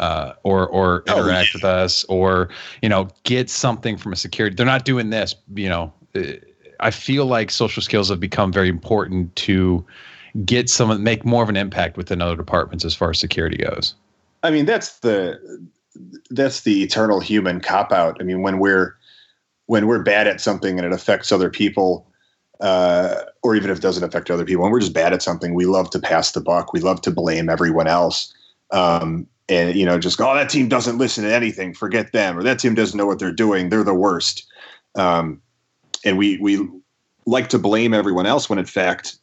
uh, 0.00 0.32
or 0.42 0.66
or 0.68 1.04
oh, 1.08 1.18
interact 1.18 1.28
oh, 1.28 1.30
yeah. 1.30 1.48
with 1.54 1.64
us 1.64 2.04
or 2.04 2.48
you 2.82 2.88
know 2.88 3.08
get 3.22 3.48
something 3.50 3.96
from 3.96 4.12
a 4.12 4.16
security. 4.16 4.56
They're 4.56 4.66
not 4.66 4.84
doing 4.84 5.10
this, 5.10 5.36
you 5.54 5.68
know. 5.68 5.92
Uh, 6.16 6.32
I 6.80 6.90
feel 6.90 7.26
like 7.26 7.50
social 7.50 7.82
skills 7.82 8.08
have 8.08 8.20
become 8.20 8.52
very 8.52 8.68
important 8.68 9.34
to 9.36 9.84
get 10.44 10.68
some 10.68 11.02
make 11.02 11.24
more 11.24 11.42
of 11.42 11.48
an 11.48 11.56
impact 11.56 11.96
within 11.96 12.20
other 12.22 12.36
departments 12.36 12.84
as 12.84 12.94
far 12.94 13.10
as 13.10 13.18
security 13.18 13.56
goes. 13.56 13.94
I 14.42 14.50
mean, 14.50 14.66
that's 14.66 15.00
the 15.00 15.68
that's 16.30 16.62
the 16.62 16.82
eternal 16.82 17.20
human 17.20 17.60
cop 17.60 17.92
out. 17.92 18.16
I 18.20 18.24
mean, 18.24 18.42
when 18.42 18.58
we're 18.58 18.96
when 19.66 19.86
we're 19.86 20.02
bad 20.02 20.26
at 20.26 20.40
something 20.40 20.78
and 20.78 20.86
it 20.86 20.92
affects 20.92 21.32
other 21.32 21.50
people, 21.50 22.06
uh, 22.60 23.16
or 23.42 23.54
even 23.54 23.70
if 23.70 23.78
it 23.78 23.82
doesn't 23.82 24.04
affect 24.04 24.30
other 24.30 24.44
people, 24.44 24.62
when 24.62 24.72
we're 24.72 24.80
just 24.80 24.94
bad 24.94 25.12
at 25.12 25.22
something, 25.22 25.54
we 25.54 25.66
love 25.66 25.90
to 25.90 25.98
pass 25.98 26.32
the 26.32 26.40
buck. 26.40 26.72
We 26.72 26.80
love 26.80 27.02
to 27.02 27.10
blame 27.10 27.48
everyone 27.48 27.86
else. 27.86 28.32
Um, 28.70 29.26
and 29.48 29.74
you 29.74 29.84
know, 29.84 29.98
just 29.98 30.18
go, 30.18 30.30
oh, 30.30 30.34
that 30.34 30.50
team 30.50 30.68
doesn't 30.68 30.98
listen 30.98 31.24
to 31.24 31.34
anything. 31.34 31.74
Forget 31.74 32.12
them, 32.12 32.38
or 32.38 32.42
that 32.42 32.58
team 32.58 32.74
doesn't 32.74 32.96
know 32.96 33.06
what 33.06 33.18
they're 33.18 33.32
doing. 33.32 33.68
They're 33.68 33.84
the 33.84 33.94
worst. 33.94 34.46
Um, 34.94 35.40
and 36.04 36.18
we 36.18 36.38
we 36.38 36.68
like 37.26 37.48
to 37.48 37.58
blame 37.58 37.92
everyone 37.92 38.26
else 38.26 38.48
when 38.48 38.58
in 38.58 38.64
fact 38.64 39.18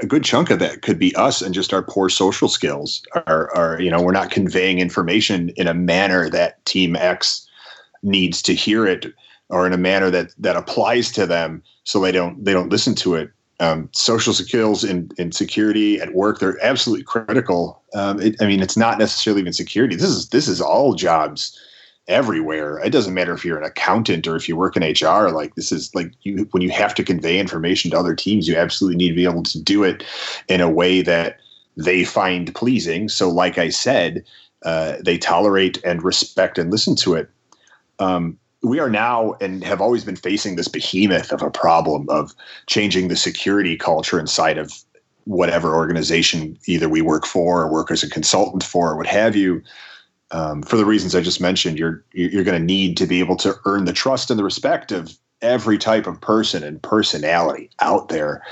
a 0.00 0.06
good 0.06 0.24
chunk 0.24 0.50
of 0.50 0.58
that 0.58 0.82
could 0.82 0.98
be 0.98 1.14
us 1.16 1.42
and 1.42 1.54
just 1.54 1.72
our 1.72 1.82
poor 1.82 2.08
social 2.08 2.48
skills. 2.48 3.02
Are, 3.26 3.54
are 3.56 3.80
you 3.80 3.90
know 3.90 4.02
we're 4.02 4.12
not 4.12 4.30
conveying 4.30 4.78
information 4.78 5.50
in 5.50 5.66
a 5.66 5.74
manner 5.74 6.28
that 6.30 6.64
team 6.64 6.96
x 6.96 7.46
needs 8.02 8.42
to 8.42 8.54
hear 8.54 8.86
it 8.86 9.12
or 9.48 9.66
in 9.66 9.72
a 9.72 9.78
manner 9.78 10.10
that 10.10 10.32
that 10.38 10.56
applies 10.56 11.10
to 11.12 11.26
them 11.26 11.62
so 11.84 12.00
they 12.00 12.12
don't 12.12 12.44
they 12.44 12.52
don't 12.52 12.70
listen 12.70 12.94
to 12.96 13.14
it. 13.14 13.30
Um, 13.60 13.88
social 13.92 14.34
skills 14.34 14.82
in, 14.82 15.12
in 15.16 15.30
security 15.30 16.00
at 16.00 16.12
work 16.12 16.40
they're 16.40 16.62
absolutely 16.62 17.04
critical. 17.04 17.80
Um, 17.94 18.20
it, 18.20 18.34
i 18.40 18.46
mean 18.46 18.60
it's 18.60 18.76
not 18.76 18.98
necessarily 18.98 19.40
even 19.40 19.52
security. 19.52 19.96
This 19.96 20.08
is 20.08 20.28
this 20.30 20.48
is 20.48 20.60
all 20.60 20.94
jobs 20.94 21.58
everywhere. 22.06 22.78
It 22.78 22.90
doesn't 22.90 23.14
matter 23.14 23.32
if 23.32 23.44
you're 23.44 23.58
an 23.58 23.64
accountant 23.64 24.26
or 24.26 24.36
if 24.36 24.48
you 24.48 24.56
work 24.56 24.76
in 24.76 24.82
HR. 24.82 25.30
Like 25.30 25.54
this 25.54 25.72
is 25.72 25.94
like 25.94 26.12
you 26.22 26.48
when 26.50 26.62
you 26.62 26.70
have 26.70 26.94
to 26.96 27.04
convey 27.04 27.38
information 27.38 27.90
to 27.90 27.98
other 27.98 28.14
teams, 28.14 28.46
you 28.48 28.56
absolutely 28.56 28.96
need 28.96 29.10
to 29.10 29.16
be 29.16 29.24
able 29.24 29.42
to 29.44 29.60
do 29.60 29.82
it 29.84 30.04
in 30.48 30.60
a 30.60 30.70
way 30.70 31.02
that 31.02 31.38
they 31.76 32.04
find 32.04 32.54
pleasing. 32.54 33.08
So, 33.08 33.30
like 33.30 33.58
I 33.58 33.68
said, 33.68 34.24
uh, 34.64 34.96
they 35.00 35.18
tolerate 35.18 35.82
and 35.84 36.02
respect 36.02 36.58
and 36.58 36.70
listen 36.70 36.94
to 36.96 37.14
it. 37.14 37.30
Um, 37.98 38.38
we 38.62 38.80
are 38.80 38.90
now 38.90 39.34
and 39.40 39.62
have 39.62 39.80
always 39.80 40.04
been 40.04 40.16
facing 40.16 40.56
this 40.56 40.68
behemoth 40.68 41.32
of 41.32 41.42
a 41.42 41.50
problem 41.50 42.08
of 42.08 42.34
changing 42.66 43.08
the 43.08 43.16
security 43.16 43.76
culture 43.76 44.18
inside 44.18 44.56
of 44.56 44.72
whatever 45.24 45.74
organization 45.74 46.58
either 46.66 46.88
we 46.88 47.00
work 47.00 47.26
for 47.26 47.62
or 47.62 47.72
work 47.72 47.90
as 47.90 48.02
a 48.02 48.10
consultant 48.10 48.62
for 48.62 48.90
or 48.90 48.96
what 48.96 49.06
have 49.06 49.34
you 49.34 49.62
um, 50.30 50.62
for 50.62 50.76
the 50.76 50.84
reasons 50.86 51.14
I 51.14 51.20
just 51.20 51.40
mentioned, 51.40 51.78
you're 51.78 52.04
you're 52.12 52.44
going 52.44 52.58
to 52.58 52.64
need 52.64 52.96
to 52.98 53.06
be 53.06 53.20
able 53.20 53.36
to 53.36 53.54
earn 53.66 53.84
the 53.84 53.92
trust 53.92 54.30
and 54.30 54.38
the 54.38 54.44
respect 54.44 54.92
of 54.92 55.16
every 55.42 55.76
type 55.78 56.06
of 56.06 56.20
person 56.20 56.64
and 56.64 56.82
personality 56.82 57.68
out 57.80 58.08
there. 58.08 58.42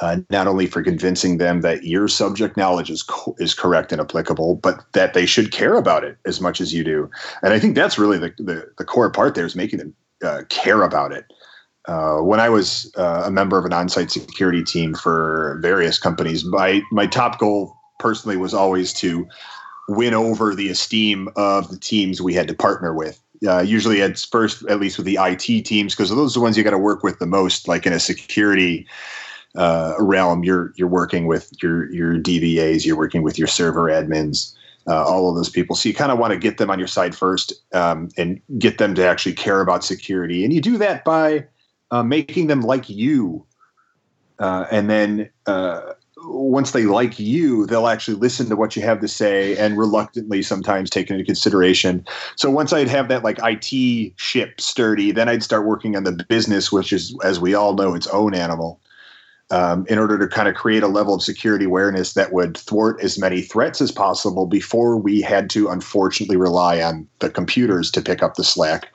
Uh, 0.00 0.18
not 0.30 0.46
only 0.46 0.66
for 0.66 0.82
convincing 0.82 1.38
them 1.38 1.60
that 1.60 1.84
your 1.84 2.08
subject 2.08 2.56
knowledge 2.56 2.90
is 2.90 3.02
co- 3.02 3.34
is 3.38 3.54
correct 3.54 3.92
and 3.92 4.00
applicable, 4.00 4.56
but 4.56 4.84
that 4.92 5.12
they 5.14 5.26
should 5.26 5.52
care 5.52 5.74
about 5.74 6.04
it 6.04 6.16
as 6.24 6.40
much 6.40 6.60
as 6.60 6.72
you 6.72 6.84
do. 6.84 7.10
And 7.42 7.52
I 7.52 7.58
think 7.60 7.74
that's 7.74 7.98
really 7.98 8.18
the 8.18 8.32
the, 8.38 8.66
the 8.78 8.84
core 8.84 9.10
part 9.10 9.34
there 9.34 9.46
is 9.46 9.56
making 9.56 9.80
them 9.80 9.94
uh, 10.24 10.42
care 10.48 10.82
about 10.82 11.12
it. 11.12 11.26
uh, 11.88 12.18
when 12.18 12.38
I 12.38 12.50
was 12.50 12.92
uh, 12.96 13.22
a 13.26 13.30
member 13.30 13.58
of 13.58 13.64
an 13.64 13.72
on-site 13.72 14.10
security 14.10 14.62
team 14.62 14.94
for 14.94 15.58
various 15.62 15.98
companies, 15.98 16.44
my 16.44 16.82
my 16.92 17.06
top 17.06 17.38
goal 17.38 17.74
personally 17.98 18.36
was 18.36 18.54
always 18.54 18.92
to 18.94 19.26
win 19.88 20.14
over 20.14 20.54
the 20.54 20.68
esteem 20.68 21.28
of 21.36 21.70
the 21.70 21.78
teams 21.78 22.20
we 22.20 22.34
had 22.34 22.46
to 22.48 22.54
partner 22.54 22.94
with. 22.94 23.20
Uh, 23.46 23.60
usually, 23.60 24.02
at 24.02 24.18
first 24.18 24.64
at 24.66 24.80
least 24.80 24.98
with 24.98 25.06
the 25.06 25.18
IT 25.20 25.64
teams 25.64 25.94
because 25.94 26.10
those 26.10 26.36
are 26.36 26.40
the 26.40 26.42
ones 26.42 26.56
you 26.56 26.64
got 26.64 26.70
to 26.70 26.78
work 26.78 27.02
with 27.02 27.18
the 27.18 27.26
most. 27.26 27.68
Like 27.68 27.86
in 27.86 27.92
a 27.92 28.00
security 28.00 28.86
uh, 29.56 29.94
realm, 29.98 30.44
you're 30.44 30.72
you're 30.76 30.88
working 30.88 31.26
with 31.26 31.50
your 31.62 31.90
your 31.92 32.14
DBAs, 32.14 32.84
you're 32.84 32.96
working 32.96 33.22
with 33.22 33.38
your 33.38 33.48
server 33.48 33.84
admins. 33.84 34.54
Uh, 34.86 35.04
all 35.04 35.28
of 35.28 35.36
those 35.36 35.50
people. 35.50 35.76
So 35.76 35.86
you 35.86 35.94
kind 35.94 36.10
of 36.10 36.18
want 36.18 36.32
to 36.32 36.38
get 36.38 36.56
them 36.56 36.70
on 36.70 36.78
your 36.78 36.88
side 36.88 37.14
first 37.14 37.52
um, 37.74 38.08
and 38.16 38.40
get 38.56 38.78
them 38.78 38.94
to 38.94 39.06
actually 39.06 39.34
care 39.34 39.60
about 39.60 39.84
security. 39.84 40.44
And 40.44 40.52
you 40.54 40.62
do 40.62 40.78
that 40.78 41.04
by 41.04 41.46
uh, 41.90 42.02
making 42.02 42.46
them 42.46 42.62
like 42.62 42.88
you. 42.88 43.44
Uh, 44.38 44.64
and 44.70 44.88
then 44.88 45.28
uh, 45.46 45.92
once 46.24 46.72
they 46.72 46.84
like 46.84 47.18
you, 47.18 47.66
they'll 47.66 47.88
actually 47.88 48.16
listen 48.16 48.48
to 48.48 48.56
what 48.56 48.76
you 48.76 48.82
have 48.82 49.00
to 49.00 49.08
say 49.08 49.56
and 49.56 49.78
reluctantly 49.78 50.42
sometimes 50.42 50.90
take 50.90 51.10
into 51.10 51.24
consideration. 51.24 52.04
So 52.36 52.50
once 52.50 52.72
I'd 52.72 52.88
have 52.88 53.08
that 53.08 53.24
like 53.24 53.38
IT 53.42 54.12
ship 54.16 54.60
sturdy, 54.60 55.12
then 55.12 55.28
I'd 55.28 55.42
start 55.42 55.66
working 55.66 55.96
on 55.96 56.04
the 56.04 56.24
business, 56.28 56.72
which 56.72 56.92
is, 56.92 57.16
as 57.24 57.40
we 57.40 57.54
all 57.54 57.74
know, 57.74 57.94
its 57.94 58.06
own 58.08 58.34
animal. 58.34 58.80
Um, 59.50 59.86
in 59.88 59.98
order 59.98 60.18
to 60.18 60.28
kind 60.28 60.46
of 60.46 60.54
create 60.56 60.82
a 60.82 60.88
level 60.88 61.14
of 61.14 61.22
security 61.22 61.64
awareness 61.64 62.12
that 62.12 62.34
would 62.34 62.54
thwart 62.54 63.00
as 63.02 63.18
many 63.18 63.40
threats 63.40 63.80
as 63.80 63.90
possible 63.90 64.44
before 64.44 64.98
we 64.98 65.22
had 65.22 65.48
to 65.50 65.68
unfortunately 65.68 66.36
rely 66.36 66.82
on 66.82 67.08
the 67.20 67.30
computers 67.30 67.90
to 67.92 68.02
pick 68.02 68.22
up 68.22 68.34
the 68.34 68.44
slack, 68.44 68.88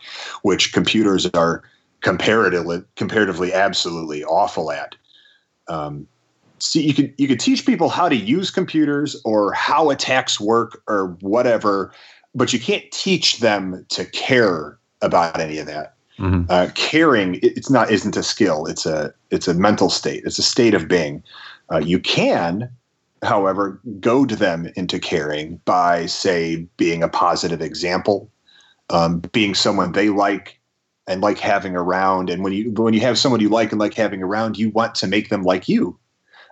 which 0.44 0.72
computers 0.72 1.25
are 1.34 1.63
comparatively 2.01 2.84
comparatively 2.98 3.51
absolutely 3.51 4.24
awful 4.25 4.72
at. 4.72 4.94
Um, 5.68 6.08
see, 6.63 6.84
you 6.84 6.93
could 6.93 7.13
you 7.17 7.27
could 7.27 7.39
teach 7.39 7.65
people 7.65 7.89
how 7.89 8.10
to 8.10 8.15
use 8.15 8.50
computers 8.50 9.20
or 9.25 9.53
how 9.53 9.89
attacks 9.89 10.39
work 10.39 10.82
or 10.88 11.17
whatever, 11.22 11.91
but 12.34 12.53
you 12.53 12.60
can't 12.60 12.84
teach 12.91 13.39
them 13.39 13.86
to 13.89 14.05
care 14.05 14.77
about 15.01 15.39
any 15.39 15.58
of 15.58 15.67
that. 15.67 15.96
Mm-hmm. 16.20 16.46
Uh, 16.50 16.70
caring 16.75 17.39
it's 17.41 17.70
not 17.70 17.91
isn't 17.91 18.15
a 18.15 18.24
skill; 18.24 18.65
it's 18.65 18.86
a 18.86 19.13
it's 19.32 19.48
a 19.48 19.53
mental 19.53 19.89
state. 19.89 20.24
It's 20.25 20.39
a 20.39 20.43
state 20.43 20.74
of 20.74 20.88
being. 20.88 21.24
Uh, 21.72 21.79
you 21.79 22.00
can, 22.00 22.70
however, 23.24 23.79
goad 24.00 24.32
them 24.32 24.70
into 24.75 25.00
caring 25.00 25.60
by, 25.65 26.05
say, 26.05 26.67
being 26.77 27.01
a 27.01 27.08
positive 27.08 27.62
example, 27.62 28.29
um, 28.89 29.22
being 29.32 29.55
someone 29.55 29.93
they 29.93 30.10
like, 30.10 30.60
and 31.08 31.22
like 31.22 31.39
having 31.39 31.75
around. 31.75 32.29
And 32.29 32.43
when 32.43 32.53
you 32.53 32.72
when 32.72 32.93
you 32.93 33.00
have 33.00 33.17
someone 33.17 33.41
you 33.41 33.50
like 33.50 33.72
and 33.72 33.79
like 33.79 33.96
having 33.96 34.22
around, 34.22 34.58
you 34.58 34.70
want 34.70 34.93
to 34.96 35.08
make 35.08 35.29
them 35.29 35.43
like 35.43 35.67
you, 35.67 35.98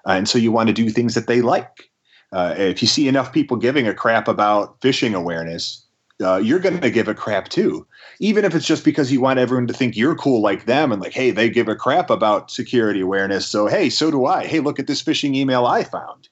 and 0.06 0.28
so 0.28 0.38
you 0.38 0.52
want 0.52 0.68
to 0.68 0.74
do 0.74 0.90
things 0.90 1.16
that 1.16 1.28
they 1.28 1.42
like. 1.42 1.90
Uh, 2.32 2.56
if 2.58 2.82
you 2.82 2.88
see 2.88 3.08
enough 3.08 3.34
people 3.34 3.58
giving 3.58 3.88
a 3.88 3.94
crap 3.94 4.28
about 4.28 4.80
phishing 4.80 5.14
awareness, 5.14 5.86
uh, 6.22 6.38
you're 6.38 6.60
going 6.60 6.80
to 6.80 6.90
give 6.90 7.08
a 7.08 7.14
crap 7.14 7.50
too, 7.50 7.86
even 8.20 8.46
if 8.46 8.56
it's 8.56 8.66
just 8.66 8.86
because 8.86 9.12
you 9.12 9.20
want 9.20 9.40
everyone 9.40 9.68
to 9.68 9.74
think 9.74 9.98
you're 9.98 10.16
cool 10.16 10.42
like 10.42 10.66
them 10.66 10.92
and 10.92 11.02
like, 11.02 11.14
hey, 11.14 11.32
they 11.32 11.50
give 11.50 11.68
a 11.68 11.76
crap 11.76 12.10
about 12.10 12.52
security 12.52 13.02
awareness, 13.02 13.48
so 13.48 13.68
hey, 13.68 13.90
so 13.90 14.12
do 14.12 14.26
I. 14.26 14.46
Hey, 14.46 14.60
look 14.60 14.80
at 14.80 14.88
this 14.88 15.02
phishing 15.02 15.36
email 15.36 15.66
I 15.66 15.84
found. 15.84 16.30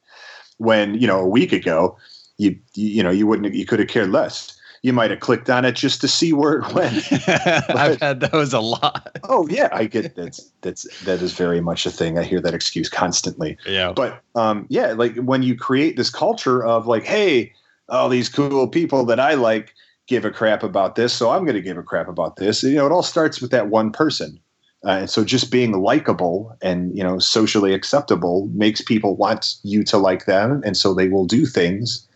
When 0.57 0.95
you 0.95 1.07
know 1.07 1.19
a 1.19 1.27
week 1.27 1.51
ago, 1.53 1.97
you 2.37 2.57
you 2.75 3.01
know 3.01 3.09
you 3.09 3.25
wouldn't 3.25 3.53
you 3.53 3.65
could 3.65 3.79
have 3.79 3.87
cared 3.87 4.09
less 4.09 4.58
you 4.81 4.93
might 4.93 5.11
have 5.11 5.19
clicked 5.19 5.49
on 5.49 5.65
it 5.65 5.75
just 5.75 6.01
to 6.01 6.07
see 6.07 6.33
where 6.33 6.59
it 6.59 6.73
went. 6.73 7.05
but, 7.25 7.69
I've 7.75 7.99
had 7.99 8.19
those 8.21 8.53
a 8.53 8.59
lot. 8.59 9.17
oh 9.23 9.47
yeah, 9.47 9.69
I 9.71 9.85
get 9.85 10.15
that's 10.15 10.51
that's 10.61 11.03
that 11.03 11.21
is 11.21 11.33
very 11.33 11.61
much 11.61 11.85
a 11.85 11.91
thing. 11.91 12.17
I 12.17 12.23
hear 12.23 12.41
that 12.41 12.53
excuse 12.53 12.89
constantly. 12.89 13.57
Yeah. 13.65 13.93
But 13.93 14.21
um, 14.35 14.65
yeah, 14.69 14.93
like 14.93 15.15
when 15.17 15.43
you 15.43 15.55
create 15.55 15.97
this 15.97 16.09
culture 16.09 16.65
of 16.65 16.87
like, 16.87 17.03
hey, 17.03 17.53
all 17.89 18.09
these 18.09 18.29
cool 18.29 18.67
people 18.67 19.05
that 19.05 19.19
I 19.19 19.33
like 19.33 19.73
give 20.07 20.25
a 20.25 20.31
crap 20.31 20.63
about 20.63 20.95
this, 20.95 21.13
so 21.13 21.31
I'm 21.31 21.43
going 21.43 21.55
to 21.55 21.61
give 21.61 21.77
a 21.77 21.83
crap 21.83 22.07
about 22.07 22.37
this. 22.37 22.63
You 22.63 22.75
know, 22.75 22.85
it 22.85 22.91
all 22.91 23.03
starts 23.03 23.41
with 23.41 23.51
that 23.51 23.67
one 23.67 23.91
person. 23.91 24.39
Uh, 24.85 24.99
and 25.01 25.09
so 25.09 25.25
just 25.25 25.51
being 25.51 25.73
likable 25.73 26.55
and 26.61 26.97
you 26.97 27.03
know 27.03 27.19
socially 27.19 27.73
acceptable 27.73 28.47
makes 28.53 28.81
people 28.81 29.17
want 29.17 29.55
you 29.63 29.83
to 29.83 29.97
like 29.97 30.25
them 30.25 30.61
and 30.65 30.77
so 30.77 30.93
they 30.93 31.09
will 31.09 31.25
do 31.25 31.45
things 31.45 32.07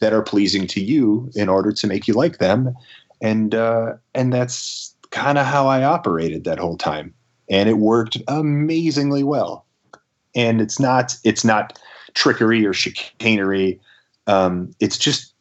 that 0.00 0.12
are 0.12 0.22
pleasing 0.22 0.66
to 0.68 0.80
you 0.80 1.30
in 1.34 1.48
order 1.48 1.72
to 1.72 1.86
make 1.86 2.06
you 2.06 2.14
like 2.14 2.38
them. 2.38 2.74
And 3.20 3.54
uh, 3.54 3.94
and 4.14 4.32
that's 4.32 4.94
kind 5.10 5.38
of 5.38 5.46
how 5.46 5.66
I 5.66 5.82
operated 5.82 6.44
that 6.44 6.58
whole 6.58 6.76
time. 6.76 7.14
And 7.48 7.68
it 7.68 7.78
worked 7.78 8.18
amazingly 8.28 9.22
well. 9.22 9.64
And 10.34 10.60
it's 10.60 10.78
not 10.78 11.16
it's 11.24 11.44
not 11.44 11.78
trickery 12.14 12.66
or 12.66 12.72
chicanery. 12.72 13.80
Um, 14.26 14.74
it's 14.80 14.98
just 14.98 15.32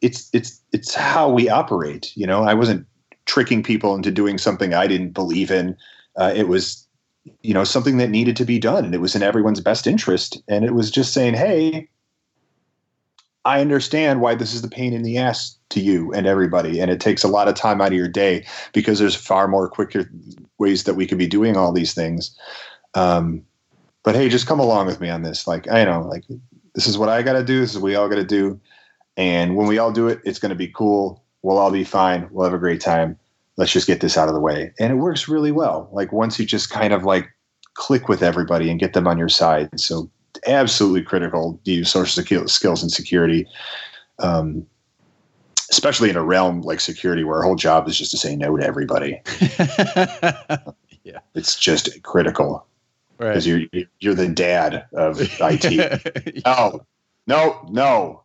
it's 0.00 0.30
it's 0.32 0.60
it's 0.72 0.94
how 0.94 1.30
we 1.30 1.48
operate 1.48 2.16
you 2.16 2.26
know? 2.26 2.44
I 2.44 2.54
wasn't 2.54 2.86
tricking 3.24 3.62
people 3.62 3.94
into 3.94 4.10
doing 4.10 4.38
something 4.38 4.74
I 4.74 4.86
didn't 4.86 5.10
believe 5.10 5.50
in. 5.50 5.76
Uh, 6.16 6.32
it 6.34 6.48
was 6.48 6.86
you 7.40 7.54
know 7.54 7.64
something 7.64 7.96
that 7.96 8.10
needed 8.10 8.36
to 8.36 8.44
be 8.44 8.58
done. 8.58 8.84
And 8.84 8.94
it 8.94 9.00
was 9.00 9.16
in 9.16 9.22
everyone's 9.22 9.60
best 9.60 9.86
interest. 9.86 10.40
And 10.48 10.64
it 10.64 10.74
was 10.74 10.90
just 10.90 11.12
saying 11.12 11.34
hey 11.34 11.88
I 13.44 13.60
understand 13.60 14.20
why 14.20 14.34
this 14.34 14.54
is 14.54 14.62
the 14.62 14.68
pain 14.68 14.92
in 14.92 15.02
the 15.02 15.18
ass 15.18 15.56
to 15.70 15.80
you 15.80 16.12
and 16.12 16.26
everybody. 16.26 16.80
And 16.80 16.90
it 16.90 17.00
takes 17.00 17.24
a 17.24 17.28
lot 17.28 17.48
of 17.48 17.54
time 17.54 17.80
out 17.80 17.88
of 17.88 17.94
your 17.94 18.08
day 18.08 18.46
because 18.72 18.98
there's 18.98 19.16
far 19.16 19.48
more 19.48 19.68
quicker 19.68 20.08
ways 20.58 20.84
that 20.84 20.94
we 20.94 21.06
could 21.06 21.18
be 21.18 21.26
doing 21.26 21.56
all 21.56 21.72
these 21.72 21.94
things. 21.94 22.36
Um, 22.94 23.44
but 24.04 24.14
hey, 24.14 24.28
just 24.28 24.46
come 24.46 24.60
along 24.60 24.86
with 24.86 25.00
me 25.00 25.10
on 25.10 25.22
this. 25.22 25.46
Like, 25.46 25.68
I 25.70 25.84
know, 25.84 26.02
like, 26.02 26.24
this 26.74 26.86
is 26.86 26.98
what 26.98 27.08
I 27.08 27.22
got 27.22 27.34
to 27.34 27.44
do. 27.44 27.60
This 27.60 27.70
is 27.70 27.78
what 27.78 27.84
we 27.86 27.94
all 27.96 28.08
got 28.08 28.16
to 28.16 28.24
do. 28.24 28.60
And 29.16 29.56
when 29.56 29.66
we 29.66 29.78
all 29.78 29.92
do 29.92 30.08
it, 30.08 30.20
it's 30.24 30.38
going 30.38 30.50
to 30.50 30.56
be 30.56 30.68
cool. 30.68 31.22
We'll 31.42 31.58
all 31.58 31.70
be 31.70 31.84
fine. 31.84 32.28
We'll 32.30 32.44
have 32.44 32.54
a 32.54 32.58
great 32.58 32.80
time. 32.80 33.18
Let's 33.56 33.72
just 33.72 33.86
get 33.86 34.00
this 34.00 34.16
out 34.16 34.28
of 34.28 34.34
the 34.34 34.40
way. 34.40 34.72
And 34.78 34.92
it 34.92 34.96
works 34.96 35.28
really 35.28 35.52
well. 35.52 35.88
Like, 35.92 36.12
once 36.12 36.38
you 36.38 36.46
just 36.46 36.70
kind 36.70 36.92
of 36.92 37.04
like 37.04 37.28
click 37.74 38.08
with 38.08 38.22
everybody 38.22 38.70
and 38.70 38.80
get 38.80 38.92
them 38.92 39.06
on 39.06 39.18
your 39.18 39.28
side. 39.28 39.68
So 39.80 40.10
absolutely 40.46 41.02
critical 41.02 41.60
to 41.64 41.72
use 41.72 41.90
social 41.90 42.46
skills 42.46 42.82
and 42.82 42.90
security, 42.90 43.46
um, 44.18 44.66
especially 45.70 46.10
in 46.10 46.16
a 46.16 46.22
realm 46.22 46.62
like 46.62 46.80
security 46.80 47.24
where 47.24 47.38
our 47.38 47.42
whole 47.42 47.56
job 47.56 47.88
is 47.88 47.96
just 47.96 48.10
to 48.10 48.18
say 48.18 48.36
no 48.36 48.56
to 48.56 48.64
everybody. 48.64 49.20
yeah, 51.04 51.20
it's 51.34 51.56
just 51.56 52.02
critical 52.02 52.66
because 53.18 53.48
right. 53.48 53.68
you're 53.72 53.84
you're 54.00 54.14
the 54.14 54.28
dad 54.28 54.86
of 54.92 55.20
IT. 55.20 56.42
no, 56.46 56.86
no, 57.26 57.66
no. 57.70 58.22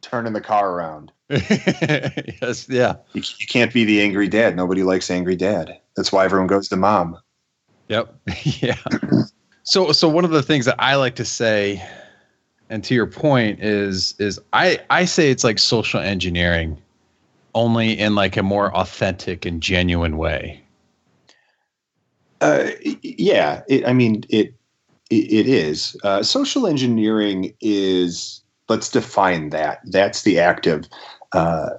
Turning 0.00 0.32
the 0.32 0.40
car 0.40 0.70
around. 0.70 1.12
yes, 1.28 2.66
yeah. 2.68 2.94
You, 3.12 3.22
you 3.38 3.46
can't 3.46 3.72
be 3.72 3.84
the 3.84 4.00
angry 4.00 4.28
dad. 4.28 4.56
Nobody 4.56 4.82
likes 4.82 5.10
angry 5.10 5.36
dad. 5.36 5.78
That's 5.96 6.12
why 6.12 6.24
everyone 6.24 6.46
goes 6.46 6.68
to 6.68 6.76
mom. 6.76 7.18
Yep. 7.88 8.14
yeah. 8.44 8.76
So 9.62 9.92
so 9.92 10.08
one 10.08 10.24
of 10.24 10.30
the 10.30 10.42
things 10.42 10.64
that 10.64 10.76
I 10.78 10.96
like 10.96 11.16
to 11.16 11.24
say, 11.24 11.82
and 12.70 12.82
to 12.84 12.94
your 12.94 13.06
point, 13.06 13.60
is 13.62 14.14
is 14.18 14.40
I 14.52 14.80
I 14.90 15.04
say 15.04 15.30
it's 15.30 15.44
like 15.44 15.58
social 15.58 16.00
engineering, 16.00 16.78
only 17.54 17.98
in 17.98 18.14
like 18.14 18.36
a 18.36 18.42
more 18.42 18.74
authentic 18.74 19.44
and 19.44 19.62
genuine 19.62 20.16
way. 20.16 20.62
Uh, 22.40 22.70
yeah, 23.02 23.62
it, 23.68 23.86
I 23.86 23.92
mean 23.92 24.24
it. 24.28 24.54
It, 25.10 25.48
is 25.48 25.96
uh, 26.04 26.22
social 26.22 26.66
engineering 26.66 27.54
is. 27.60 28.42
Let's 28.68 28.90
define 28.90 29.48
that. 29.50 29.80
That's 29.86 30.22
the 30.22 30.38
active. 30.38 30.86
Uh, 31.32 31.70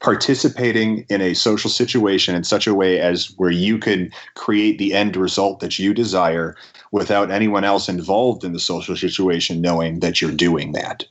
participating 0.00 1.04
in 1.08 1.20
a 1.20 1.34
social 1.34 1.70
situation 1.70 2.34
in 2.34 2.44
such 2.44 2.66
a 2.66 2.74
way 2.74 3.00
as 3.00 3.34
where 3.38 3.50
you 3.50 3.78
can 3.78 4.12
create 4.34 4.78
the 4.78 4.94
end 4.94 5.16
result 5.16 5.60
that 5.60 5.78
you 5.78 5.94
desire 5.94 6.54
without 6.96 7.30
anyone 7.30 7.62
else 7.62 7.90
involved 7.90 8.42
in 8.42 8.54
the 8.54 8.58
social 8.58 8.96
situation 8.96 9.60
knowing 9.60 10.00
that 10.00 10.22
you're 10.22 10.32
doing 10.32 10.72
that. 10.72 11.04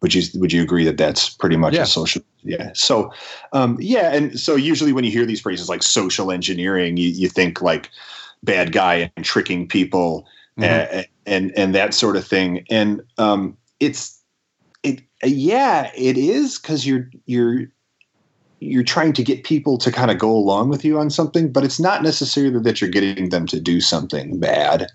Would 0.00 0.14
you 0.14 0.22
would 0.40 0.50
you 0.50 0.62
agree 0.62 0.84
that 0.84 0.96
that's 0.96 1.28
pretty 1.28 1.56
much 1.56 1.74
yeah. 1.74 1.82
a 1.82 1.86
social 1.86 2.22
yeah 2.42 2.70
so 2.74 3.12
um, 3.52 3.76
yeah 3.78 4.14
and 4.14 4.38
so 4.40 4.56
usually 4.56 4.92
when 4.94 5.04
you 5.04 5.10
hear 5.10 5.26
these 5.26 5.40
phrases 5.40 5.68
like 5.68 5.82
social 5.82 6.30
engineering 6.30 6.96
you, 6.96 7.08
you 7.08 7.28
think 7.28 7.60
like 7.60 7.90
bad 8.44 8.72
guy 8.72 9.10
and 9.16 9.24
tricking 9.26 9.68
people 9.68 10.26
mm-hmm. 10.58 10.64
and, 10.64 11.06
and 11.26 11.58
and 11.58 11.74
that 11.74 11.92
sort 11.92 12.16
of 12.16 12.26
thing 12.26 12.64
and 12.70 13.02
um, 13.18 13.56
it's 13.80 14.22
it 14.82 15.02
yeah 15.22 15.90
it 15.94 16.16
is 16.16 16.58
because 16.58 16.86
you're 16.86 17.10
you're 17.26 17.64
you're 18.60 18.84
trying 18.84 19.12
to 19.12 19.22
get 19.22 19.44
people 19.44 19.76
to 19.76 19.92
kind 19.92 20.10
of 20.10 20.18
go 20.18 20.30
along 20.30 20.70
with 20.70 20.84
you 20.84 20.98
on 20.98 21.10
something 21.10 21.52
but 21.52 21.64
it's 21.64 21.80
not 21.80 22.02
necessarily 22.02 22.58
that 22.60 22.80
you're 22.80 22.90
getting 22.90 23.28
them 23.30 23.46
to 23.46 23.60
do 23.60 23.80
something 23.80 24.38
bad 24.38 24.86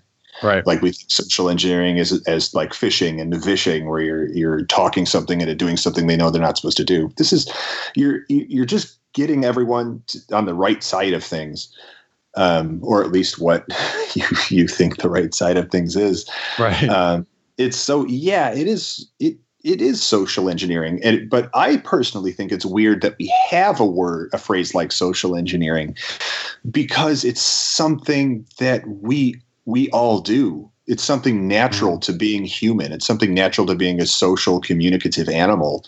Right. 0.42 0.66
Like 0.66 0.82
we 0.82 0.92
social 1.08 1.48
engineering 1.48 1.98
is 1.98 2.22
as 2.26 2.54
like 2.54 2.72
phishing 2.72 3.20
and 3.20 3.34
vishing, 3.42 3.88
where 3.88 4.00
you're 4.00 4.28
you're 4.32 4.64
talking 4.66 5.06
something 5.06 5.40
into 5.40 5.54
doing 5.54 5.76
something 5.76 6.06
they 6.06 6.16
know 6.16 6.30
they're 6.30 6.42
not 6.42 6.56
supposed 6.56 6.76
to 6.78 6.84
do. 6.84 7.12
This 7.16 7.32
is 7.32 7.50
you're 7.94 8.22
you're 8.28 8.64
just 8.64 8.98
getting 9.12 9.44
everyone 9.44 10.02
to, 10.06 10.18
on 10.32 10.46
the 10.46 10.54
right 10.54 10.82
side 10.82 11.12
of 11.12 11.22
things. 11.22 11.72
um, 12.34 12.80
or 12.82 13.02
at 13.04 13.12
least 13.12 13.38
what 13.38 13.66
you 14.14 14.24
you 14.48 14.68
think 14.68 14.98
the 14.98 15.10
right 15.10 15.34
side 15.34 15.56
of 15.56 15.70
things 15.70 15.96
is. 15.96 16.28
Right. 16.58 16.88
Um, 16.88 17.26
it's 17.58 17.76
so 17.76 18.06
yeah, 18.06 18.52
it 18.52 18.66
is 18.66 19.08
it 19.20 19.36
it 19.62 19.80
is 19.80 20.02
social 20.02 20.48
engineering, 20.48 21.00
and 21.04 21.28
but 21.28 21.50
I 21.54 21.76
personally 21.78 22.32
think 22.32 22.50
it's 22.50 22.64
weird 22.64 23.02
that 23.02 23.16
we 23.18 23.32
have 23.50 23.78
a 23.80 23.86
word 23.86 24.30
a 24.32 24.38
phrase 24.38 24.74
like 24.74 24.92
social 24.92 25.36
engineering 25.36 25.96
because 26.70 27.24
it's 27.24 27.42
something 27.42 28.46
that 28.58 28.86
we 28.86 29.36
we 29.64 29.88
all 29.90 30.20
do. 30.20 30.70
It's 30.86 31.04
something 31.04 31.46
natural 31.46 31.98
to 32.00 32.12
being 32.12 32.44
human. 32.44 32.92
It's 32.92 33.06
something 33.06 33.32
natural 33.32 33.66
to 33.68 33.74
being 33.74 34.00
a 34.00 34.06
social, 34.06 34.60
communicative 34.60 35.28
animal. 35.28 35.86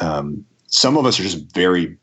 Um, 0.00 0.44
some 0.66 0.96
of 0.96 1.06
us 1.06 1.18
are 1.18 1.22
just 1.22 1.52
very 1.54 1.96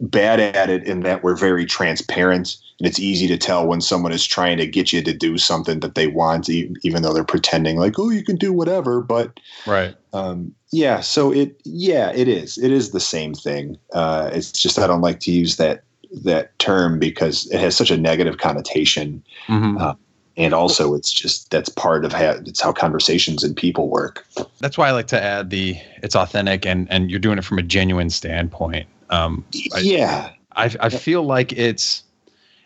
bad 0.00 0.38
at 0.38 0.70
it 0.70 0.84
in 0.84 1.00
that 1.00 1.24
we're 1.24 1.36
very 1.36 1.64
transparent 1.64 2.56
and 2.78 2.86
it's 2.86 3.00
easy 3.00 3.26
to 3.26 3.36
tell 3.36 3.66
when 3.66 3.80
someone 3.80 4.12
is 4.12 4.24
trying 4.24 4.58
to 4.58 4.66
get 4.66 4.92
you 4.92 5.02
to 5.02 5.12
do 5.12 5.38
something 5.38 5.80
that 5.80 5.94
they 5.94 6.06
want 6.06 6.48
even 6.48 7.02
though 7.02 7.12
they're 7.12 7.24
pretending 7.24 7.76
like 7.76 7.98
oh 7.98 8.10
you 8.10 8.22
can 8.22 8.36
do 8.36 8.52
whatever 8.52 9.00
but 9.00 9.40
right 9.66 9.96
um, 10.12 10.54
yeah 10.70 11.00
so 11.00 11.32
it 11.32 11.60
yeah 11.64 12.12
it 12.14 12.28
is 12.28 12.58
it 12.58 12.70
is 12.70 12.92
the 12.92 13.00
same 13.00 13.34
thing 13.34 13.76
uh, 13.92 14.30
it's 14.32 14.52
just 14.52 14.78
i 14.78 14.86
don't 14.86 15.00
like 15.00 15.18
to 15.18 15.32
use 15.32 15.56
that 15.56 15.82
that 16.24 16.58
term 16.58 16.98
because 16.98 17.46
it 17.50 17.60
has 17.60 17.76
such 17.76 17.90
a 17.90 17.96
negative 17.96 18.38
connotation 18.38 19.22
Mhm. 19.48 19.80
uh, 19.80 19.94
and 20.36 20.52
also 20.52 20.94
it's 20.94 21.10
just 21.12 21.50
that's 21.50 21.68
part 21.68 22.04
of 22.04 22.12
how 22.12 22.32
it's 22.44 22.60
how 22.60 22.72
conversations 22.72 23.42
and 23.44 23.56
people 23.56 23.88
work 23.88 24.26
That's 24.60 24.76
why 24.78 24.88
I 24.88 24.92
like 24.92 25.06
to 25.08 25.22
add 25.22 25.50
the 25.50 25.76
it's 26.02 26.16
authentic 26.16 26.66
and 26.66 26.86
and 26.90 27.10
you're 27.10 27.20
doing 27.20 27.38
it 27.38 27.44
from 27.44 27.58
a 27.58 27.62
genuine 27.62 28.10
standpoint. 28.10 28.86
Um, 29.10 29.44
I- 29.74 29.80
yeah 29.80 30.30
I, 30.56 30.74
I 30.80 30.88
feel 30.88 31.22
like 31.22 31.52
it's 31.52 32.02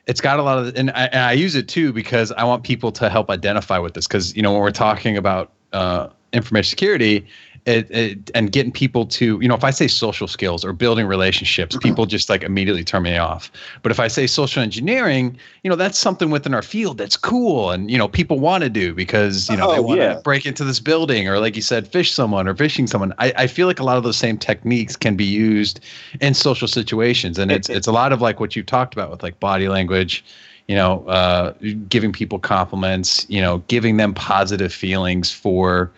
it's 0.07 0.21
got 0.21 0.39
a 0.39 0.43
lot 0.43 0.59
of 0.59 0.75
and 0.77 0.91
I, 0.93 1.07
and 1.07 1.23
I 1.23 1.33
use 1.33 1.55
it 1.55 1.69
too 1.69 1.93
because 1.93 2.33
I 2.33 2.45
want 2.45 2.63
people 2.65 2.93
to 2.93 3.09
help 3.11 3.31
identify 3.31 3.79
with 3.79 3.95
this 3.95 4.07
because 4.07 4.35
you 4.37 4.43
know 4.43 4.53
when 4.53 4.61
we're 4.61 4.71
talking 4.71 5.17
about 5.17 5.53
uh, 5.73 6.09
information 6.33 6.71
security 6.71 7.27
it, 7.71 7.91
it 7.91 8.31
and 8.35 8.53
getting 8.53 8.73
people 8.73 9.07
to 9.07 9.39
you 9.41 9.49
know 9.49 9.55
if 9.55 9.65
I 9.65 9.71
say 9.71 9.89
social 9.89 10.29
skills 10.29 10.65
or 10.65 10.73
building 10.73 11.07
relationships 11.07 11.77
people 11.77 12.07
just 12.07 12.29
like 12.29 12.43
immediately 12.43 12.85
turn 12.85 13.03
me 13.05 13.17
off. 13.17 13.51
But 13.83 13.93
if 13.93 14.01
I 14.01 14.09
say 14.09 14.27
social 14.27 14.63
engineering 14.63 15.37
you 15.63 15.71
know 15.71 15.77
that's 15.77 15.99
something 15.99 16.31
within 16.31 16.55
our 16.55 16.63
field 16.63 16.99
that's 16.99 17.17
cool 17.17 17.71
and 17.71 17.91
you 17.91 17.99
know 17.99 18.09
people 18.09 18.39
want 18.41 18.65
to 18.65 18.71
do 18.71 18.95
because 18.95 19.49
you 19.51 19.57
know 19.57 19.67
they 19.67 19.79
Oh, 19.79 19.83
want 19.83 20.01
to 20.01 20.17
yeah. 20.17 20.21
break 20.25 20.47
into 20.47 20.65
this 20.65 20.81
building 20.81 21.29
or 21.29 21.39
like 21.39 21.57
you 21.57 21.63
said 21.63 21.91
phish 21.91 22.11
someone 22.11 22.49
or 22.49 22.55
phishing 22.55 22.89
someone. 22.89 23.13
I, 23.19 23.33
I 23.37 23.47
feel 23.47 23.67
like 23.67 23.81
a 23.81 23.85
lot 23.85 23.97
of 23.99 24.05
those 24.05 24.17
same 24.17 24.39
techniques 24.39 24.97
can 24.97 25.17
be 25.17 25.25
used 25.25 25.81
in 26.21 26.35
social 26.35 26.69
situations. 26.69 27.39
And 27.39 27.51
it's 27.53 27.69
it's 27.69 27.87
a 27.87 27.93
lot 27.93 28.13
of 28.13 28.21
like 28.21 28.41
what 28.41 28.57
you 28.57 28.63
talked 28.63 28.95
about 28.95 29.11
with 29.11 29.23
like 29.23 29.39
body 29.41 29.69
language 29.69 30.25
you 30.69 30.77
know 30.77 31.05
uh, 31.07 31.53
giving 31.89 32.13
people 32.13 32.39
compliments 32.39 33.27
you 33.29 33.41
know 33.41 33.59
giving 33.69 33.97
them 33.97 34.15
positive 34.15 34.73
feelings 34.73 35.31
for 35.33 35.91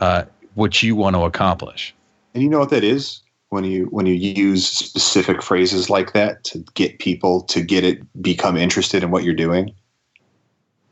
uh, 0.00 0.24
what 0.56 0.82
you 0.82 0.96
want 0.96 1.14
to 1.14 1.22
accomplish 1.22 1.94
And 2.34 2.42
you 2.42 2.50
know 2.50 2.58
what 2.58 2.70
that 2.70 2.82
is 2.82 3.22
when 3.50 3.64
you 3.64 3.84
when 3.86 4.06
you 4.06 4.14
use 4.14 4.66
specific 4.66 5.42
phrases 5.42 5.88
like 5.88 6.12
that 6.14 6.44
to 6.44 6.58
get 6.74 6.98
people 6.98 7.42
to 7.42 7.60
get 7.60 7.84
it 7.84 8.00
become 8.20 8.56
interested 8.56 9.02
in 9.02 9.10
what 9.10 9.22
you're 9.22 9.34
doing. 9.34 9.72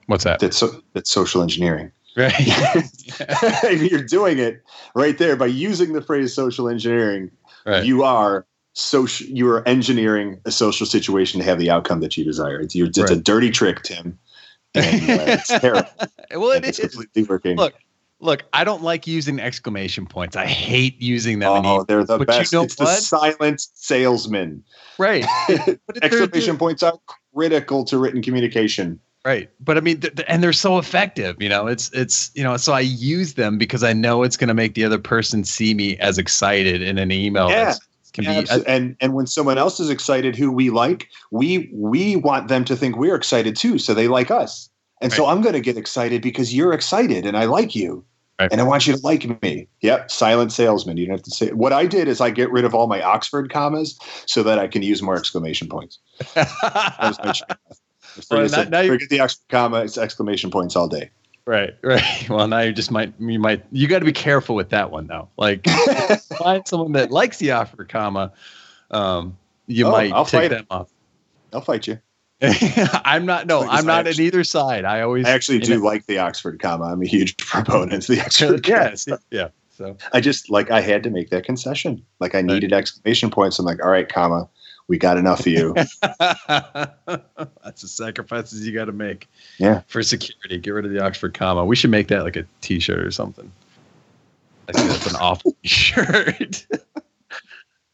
what's 0.06 0.24
that 0.24 0.38
That's 0.38 0.56
so, 0.56 0.80
that's 0.92 1.10
social 1.10 1.42
engineering. 1.42 1.90
right 2.16 2.32
you're 3.90 4.04
doing 4.04 4.38
it 4.38 4.62
right 4.94 5.18
there 5.18 5.34
by 5.34 5.46
using 5.46 5.94
the 5.94 6.02
phrase 6.02 6.32
social 6.32 6.68
engineering. 6.68 7.30
right 7.66 7.84
You 7.84 8.04
are 8.04 8.46
social. 8.74 9.26
You 9.26 9.48
are 9.48 9.66
engineering 9.66 10.40
a 10.44 10.52
social 10.52 10.86
situation 10.86 11.40
to 11.40 11.44
have 11.44 11.58
the 11.58 11.70
outcome 11.70 12.00
that 12.00 12.16
you 12.16 12.24
desire. 12.24 12.60
It's, 12.60 12.76
it's 12.76 13.10
a 13.10 13.16
dirty 13.16 13.50
trick, 13.50 13.82
Tim. 13.82 14.18
And, 14.76 15.08
uh, 15.08 15.24
it's 15.28 15.46
terrible. 15.46 15.88
well 16.32 16.50
it 16.50 16.64
it's 16.64 16.80
is 16.80 16.90
completely 16.90 17.22
working. 17.22 17.56
look 17.56 17.74
look 18.24 18.42
i 18.52 18.64
don't 18.64 18.82
like 18.82 19.06
using 19.06 19.38
exclamation 19.40 20.06
points 20.06 20.34
i 20.36 20.46
hate 20.46 21.00
using 21.00 21.38
them 21.38 21.64
oh, 21.64 21.84
they're 21.84 22.04
the 22.04 22.18
But 22.18 22.28
you 22.28 22.38
best. 22.38 22.52
know 22.52 22.62
it's 22.62 22.76
the 22.76 22.86
silent 22.86 23.60
salesman. 23.74 24.64
right 24.98 25.24
but 25.48 26.02
Exclamation 26.02 26.56
points 26.56 26.82
are 26.82 26.98
critical 27.34 27.84
to 27.86 27.98
written 27.98 28.22
communication. 28.22 29.00
Right. 29.24 29.48
But 29.58 29.78
I 29.78 29.80
mean, 29.80 30.00
th- 30.00 30.14
th- 30.16 30.26
and 30.28 30.42
they're 30.42 30.52
so 30.52 30.76
effective, 30.78 31.36
you 31.40 31.48
know, 31.48 31.66
it's, 31.66 31.90
it's, 31.94 32.30
you 32.34 32.44
know, 32.44 32.58
so 32.58 32.74
I 32.74 32.80
use 32.80 33.34
them 33.34 33.56
because 33.56 33.82
I 33.82 33.94
know 33.94 34.22
it's 34.22 34.36
going 34.36 34.48
to 34.48 34.54
make 34.54 34.74
the 34.74 34.84
other 34.84 34.98
person 34.98 35.44
see 35.44 35.72
me 35.72 35.96
as 35.96 36.18
excited 36.18 36.82
in 36.82 36.98
an 36.98 37.10
email. 37.10 37.48
Yeah. 37.48 37.74
Can 38.12 38.24
be, 38.24 38.30
Abso- 38.30 38.60
uh, 38.60 38.64
and 38.68 38.96
and 39.00 39.14
when 39.14 39.26
someone 39.26 39.56
else 39.58 39.80
is 39.80 39.88
excited 39.90 40.36
who 40.36 40.52
we 40.52 40.68
like, 40.70 41.08
we 41.32 41.70
we 41.72 42.16
want 42.16 42.48
them 42.48 42.64
to 42.66 42.76
think 42.76 42.96
we're 42.96 43.16
excited 43.16 43.56
too, 43.56 43.78
so 43.78 43.92
they 43.94 44.06
like 44.08 44.30
us. 44.30 44.68
And 45.00 45.10
so 45.12 45.26
I'm 45.26 45.40
going 45.40 45.54
to 45.54 45.60
get 45.60 45.76
excited 45.76 46.22
because 46.22 46.54
you're 46.54 46.72
excited 46.72 47.26
and 47.26 47.36
I 47.36 47.46
like 47.46 47.74
you. 47.74 48.04
Right. 48.40 48.50
And 48.50 48.60
I 48.60 48.64
want 48.64 48.86
you 48.86 48.94
to 48.96 49.00
like 49.02 49.40
me. 49.42 49.68
Yep, 49.82 50.10
silent 50.10 50.52
salesman. 50.52 50.96
You 50.96 51.06
don't 51.06 51.16
have 51.16 51.22
to 51.24 51.30
say. 51.30 51.50
What 51.52 51.72
I 51.72 51.86
did 51.86 52.08
is 52.08 52.20
I 52.20 52.30
get 52.30 52.50
rid 52.50 52.64
of 52.64 52.74
all 52.74 52.88
my 52.88 53.00
Oxford 53.00 53.50
commas 53.52 53.96
so 54.26 54.42
that 54.42 54.58
I 54.58 54.66
can 54.66 54.82
use 54.82 55.02
more 55.02 55.16
exclamation 55.16 55.68
points. 55.68 55.98
That 56.34 56.48
was 57.00 57.18
my 57.24 57.32
choice. 57.32 58.28
Well, 58.30 58.48
now- 58.48 58.64
now 58.64 58.80
you- 58.80 58.90
forget 58.92 59.08
the 59.08 59.20
Oxford 59.20 59.48
comma. 59.48 59.84
It's 59.84 59.96
exclamation 59.96 60.50
points 60.50 60.74
all 60.74 60.88
day. 60.88 61.10
right. 61.46 61.74
Right. 61.82 62.02
Well, 62.28 62.48
now 62.48 62.60
you 62.60 62.72
just 62.72 62.90
might, 62.90 63.12
you 63.20 63.38
might, 63.38 63.64
you 63.70 63.86
got 63.86 64.00
to 64.00 64.04
be 64.04 64.12
careful 64.12 64.56
with 64.56 64.70
that 64.70 64.90
one 64.90 65.06
though. 65.06 65.28
Like 65.36 65.66
find 66.38 66.66
someone 66.66 66.92
that 66.92 67.10
likes 67.12 67.38
the 67.38 67.52
Oxford 67.52 67.88
comma. 67.88 68.32
Um, 68.90 69.36
you 69.68 69.86
Oh, 69.86 69.90
might 69.92 70.12
I'll 70.12 70.24
take 70.24 70.42
fight 70.42 70.48
them 70.50 70.66
off. 70.70 70.90
I'll 71.52 71.60
fight 71.60 71.86
you. 71.86 71.98
I'm 73.04 73.24
not, 73.26 73.46
no, 73.46 73.62
I'm 73.62 73.86
not 73.86 74.06
I 74.06 74.10
on 74.10 74.20
either 74.20 74.44
side. 74.44 74.84
I 74.84 75.00
always, 75.02 75.26
I 75.26 75.30
actually 75.30 75.60
do 75.60 75.78
know- 75.78 75.84
like 75.84 76.06
the 76.06 76.18
Oxford 76.18 76.60
comma. 76.60 76.84
I'm 76.84 77.02
a 77.02 77.06
huge 77.06 77.36
proponent 77.38 78.08
of 78.08 78.16
the 78.16 78.20
Oxford 78.22 78.62
comma. 78.64 78.78
yes. 78.90 79.08
Yeah. 79.30 79.48
So, 79.70 79.96
I 80.12 80.20
just 80.20 80.50
like 80.50 80.70
I 80.70 80.80
had 80.80 81.02
to 81.02 81.10
make 81.10 81.30
that 81.30 81.44
concession. 81.44 82.04
Like 82.20 82.36
I 82.36 82.42
needed 82.42 82.72
exclamation 82.72 83.28
points. 83.30 83.58
I'm 83.58 83.64
like, 83.64 83.82
all 83.82 83.90
right, 83.90 84.08
comma, 84.08 84.48
we 84.86 84.98
got 84.98 85.16
enough 85.16 85.40
of 85.40 85.46
you. 85.48 85.74
That's 85.74 85.96
the 87.82 87.88
sacrifices 87.88 88.64
you 88.64 88.72
got 88.72 88.84
to 88.84 88.92
make. 88.92 89.28
Yeah. 89.58 89.82
For 89.88 90.02
security, 90.04 90.58
get 90.58 90.70
rid 90.70 90.84
of 90.84 90.92
the 90.92 91.02
Oxford 91.02 91.34
comma. 91.34 91.64
We 91.64 91.74
should 91.74 91.90
make 91.90 92.06
that 92.08 92.22
like 92.22 92.36
a 92.36 92.44
T-shirt 92.60 93.04
or 93.04 93.10
something. 93.10 93.50
I 94.68 94.72
think 94.72 94.90
that's 94.90 95.10
an 95.10 95.16
awful 95.16 95.56
T-shirt. 95.64 96.66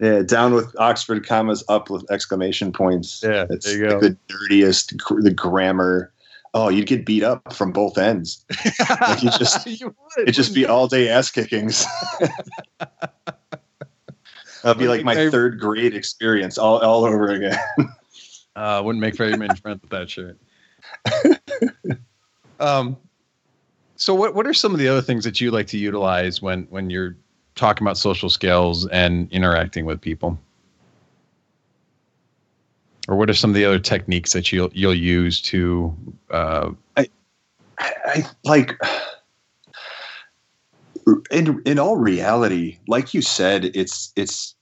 Yeah, 0.01 0.23
down 0.23 0.55
with 0.55 0.75
Oxford 0.79 1.27
commas, 1.27 1.63
up 1.69 1.91
with 1.91 2.11
exclamation 2.11 2.73
points. 2.73 3.23
Yeah, 3.23 3.45
That's 3.49 3.67
there 3.67 3.77
you 3.77 3.87
go. 3.89 3.93
like 3.95 4.01
the 4.01 4.17
dirtiest, 4.29 4.95
the 5.21 5.33
grammar. 5.35 6.13
Oh, 6.53 6.69
you'd 6.69 6.87
get 6.87 7.07
beat 7.07 7.23
up 7.23 7.53
from 7.53 7.71
both 7.71 7.97
ends. 7.97 8.45
Like 9.01 9.23
you 9.23 9.31
just- 9.31 9.65
You 9.67 9.87
would, 9.87 10.23
It'd 10.23 10.35
just 10.35 10.53
be 10.55 10.67
all 10.67 10.89
day 10.89 11.09
ass 11.09 11.31
kickings. 11.31 11.87
That'd 14.63 14.79
be 14.79 14.89
like 14.89 15.05
my 15.05 15.15
third 15.31 15.59
grade 15.61 15.95
experience 15.95 16.59
all, 16.59 16.79
all 16.79 17.05
over 17.05 17.29
again. 17.31 17.59
it? 17.79 17.87
Uh, 18.57 18.83
wouldn't 18.85 19.01
make 19.01 19.17
very 19.17 19.37
many 19.37 19.55
friends 19.57 19.81
with 19.81 19.91
that 19.91 20.11
shirt. 20.11 20.39
um, 22.61 22.97
so 23.97 24.15
what 24.15 24.35
what 24.35 24.47
are 24.47 24.53
some 24.53 24.73
of 24.73 24.79
the 24.79 24.89
other 24.89 25.01
things 25.03 25.25
that 25.25 25.41
you 25.41 25.51
like 25.51 25.67
to 25.69 25.79
utilize 25.79 26.43
when 26.43 26.65
when 26.71 26.91
you're 26.91 27.17
talking 27.61 27.87
about 27.87 27.99
social 27.99 28.31
skills 28.31 28.87
and 28.88 29.31
interacting 29.31 29.85
with 29.85 30.01
people? 30.01 30.38
Or 33.07 33.16
what 33.16 33.29
are 33.31 33.35
some 33.35 33.51
of 33.51 33.55
the 33.55 33.64
other 33.64 33.79
techniques 33.79 34.33
that 34.33 34.51
you'll 34.51 34.70
you'll 34.73 34.94
use 34.94 35.40
to 35.42 35.94
uh, 36.31 36.70
I, 36.96 37.09
I 37.79 38.25
like 38.44 38.79
in 41.31 41.62
in 41.64 41.79
all 41.79 41.96
reality, 41.96 42.79
like 42.88 43.14
you 43.14 43.23
said, 43.23 43.64
it's 43.75 44.12
it's 44.16 44.55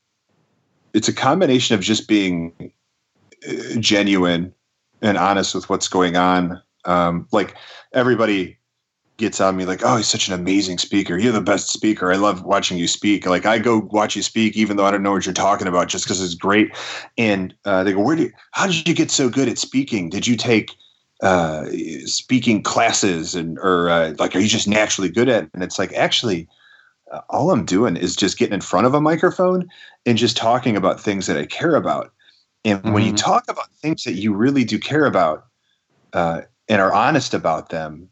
it's 0.94 1.08
a 1.08 1.12
combination 1.12 1.74
of 1.74 1.80
just 1.80 2.08
being 2.08 2.72
uh, 3.48 3.78
genuine 3.80 4.52
and 5.02 5.18
honest 5.18 5.54
with 5.54 5.68
what's 5.68 5.88
going 5.88 6.16
on. 6.16 6.61
Um, 6.84 7.28
like 7.32 7.54
everybody 7.92 8.58
gets 9.18 9.40
on 9.40 9.57
me 9.57 9.64
like, 9.66 9.83
"Oh, 9.85 9.96
he's 9.96 10.09
such 10.09 10.28
an 10.28 10.35
amazing 10.35 10.78
speaker. 10.78 11.18
You're 11.18 11.33
the 11.33 11.40
best 11.40 11.68
speaker. 11.70 12.12
I 12.12 12.16
love 12.16 12.42
watching 12.44 12.78
you 12.78 12.88
speak." 12.88 13.26
Like 13.26 13.46
I 13.46 13.59
go 13.59 13.81
watch 13.92 14.16
you 14.16 14.22
speak, 14.22 14.57
even 14.57 14.76
though 14.76 14.87
I 14.87 14.90
don't 14.92 15.02
know 15.02 15.12
what 15.12 15.26
you're 15.26 15.35
talking 15.35 15.68
about, 15.68 15.88
just 15.88 16.04
because 16.04 16.22
it's 16.22 16.35
great. 16.35 16.70
And 17.18 17.54
uh, 17.64 17.85
they 17.85 17.92
go, 17.92 18.00
"Where 18.00 18.16
do? 18.16 18.24
You, 18.24 18.33
how 18.52 18.66
did 18.66 18.88
you 18.88 18.94
get 18.94 19.11
so 19.11 19.28
good 19.28 19.48
at 19.48 19.59
speaking? 19.59 20.11
Did 20.11 20.26
you 20.26 20.37
take?" 20.37 20.74
uh 21.20 21.66
speaking 22.04 22.62
classes 22.62 23.35
and 23.35 23.59
or 23.59 23.90
uh, 23.90 24.14
like 24.20 24.37
are 24.37 24.38
you 24.38 24.46
just 24.48 24.68
naturally 24.68 25.09
good 25.09 25.28
at 25.28 25.44
it 25.44 25.50
and 25.52 25.64
it's 25.64 25.76
like 25.78 25.92
actually 25.94 26.48
uh, 27.12 27.20
all 27.31 27.50
i'm 27.50 27.64
doing 27.64 27.96
is 27.96 28.16
just 28.16 28.38
getting 28.38 28.54
in 28.54 28.61
front 28.61 28.87
of 28.87 28.94
a 28.94 29.00
microphone 29.00 29.68
and 30.07 30.18
just 30.18 30.37
talking 30.37 30.76
about 30.76 31.00
things 31.00 31.26
that 31.26 31.37
i 31.37 31.46
care 31.46 31.76
about 31.76 32.12
and 32.64 32.83
when 32.87 33.04
you 33.04 33.12
Mhm. 33.12 33.16
talk 33.16 33.44
about 33.48 33.72
things 33.76 34.04
that 34.04 34.14
you 34.14 34.35
really 34.35 34.64
do 34.64 34.78
care 34.78 35.07
about 35.07 35.46
uh, 36.14 36.42
and 36.68 36.81
are 36.81 36.92
honest 36.92 37.35
about 37.35 37.70
them 37.70 38.09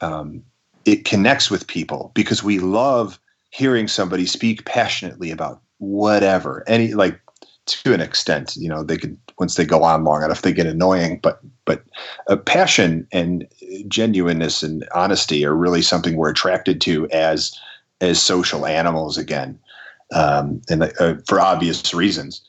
um, 0.00 0.42
it 0.84 1.04
connects 1.04 1.50
with 1.50 1.66
people 1.66 2.12
because 2.14 2.42
we 2.42 2.58
love 2.58 3.18
hearing 3.50 3.88
somebody 3.88 4.26
speak 4.26 4.64
passionately 4.64 5.30
about 5.30 5.60
whatever 5.78 6.64
any 6.66 6.94
like 6.94 7.20
to 7.66 7.92
an 7.92 8.00
extent. 8.00 8.56
You 8.56 8.68
know, 8.68 8.82
they 8.82 8.96
could 8.96 9.16
once 9.38 9.54
they 9.54 9.64
go 9.64 9.84
on 9.84 10.04
long 10.04 10.22
enough, 10.22 10.42
they 10.42 10.52
get 10.52 10.66
annoying. 10.66 11.20
But 11.22 11.40
but 11.64 11.84
uh, 12.28 12.36
passion 12.36 13.06
and 13.12 13.46
genuineness 13.86 14.62
and 14.62 14.86
honesty 14.94 15.44
are 15.44 15.54
really 15.54 15.82
something 15.82 16.16
we're 16.16 16.30
attracted 16.30 16.80
to 16.82 17.08
as 17.10 17.58
as 18.00 18.22
social 18.22 18.66
animals 18.66 19.18
again, 19.18 19.58
um, 20.14 20.60
and 20.68 20.84
uh, 20.98 21.14
for 21.26 21.40
obvious 21.40 21.92
reasons. 21.94 22.42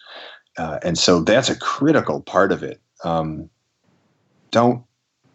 Uh, 0.58 0.80
and 0.84 0.98
so 0.98 1.22
that's 1.22 1.50
a 1.50 1.58
critical 1.58 2.22
part 2.22 2.52
of 2.52 2.64
it. 2.64 2.82
Um, 3.04 3.50
don't 4.52 4.84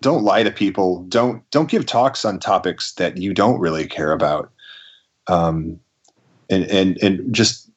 don't 0.05 0.23
lie 0.23 0.43
to 0.43 0.51
people. 0.51 1.03
Don't 1.05 1.49
don't 1.51 1.71
give 1.71 1.87
talks 1.87 2.27
on 2.27 2.39
topics 2.39 2.93
that 2.93 3.17
you 3.17 3.33
don't 3.33 3.59
really 3.59 3.87
care 3.87 4.13
about. 4.13 4.53
Um, 5.29 5.81
and 6.51 6.65
and 6.65 7.03
and 7.03 7.35
just 7.35 7.71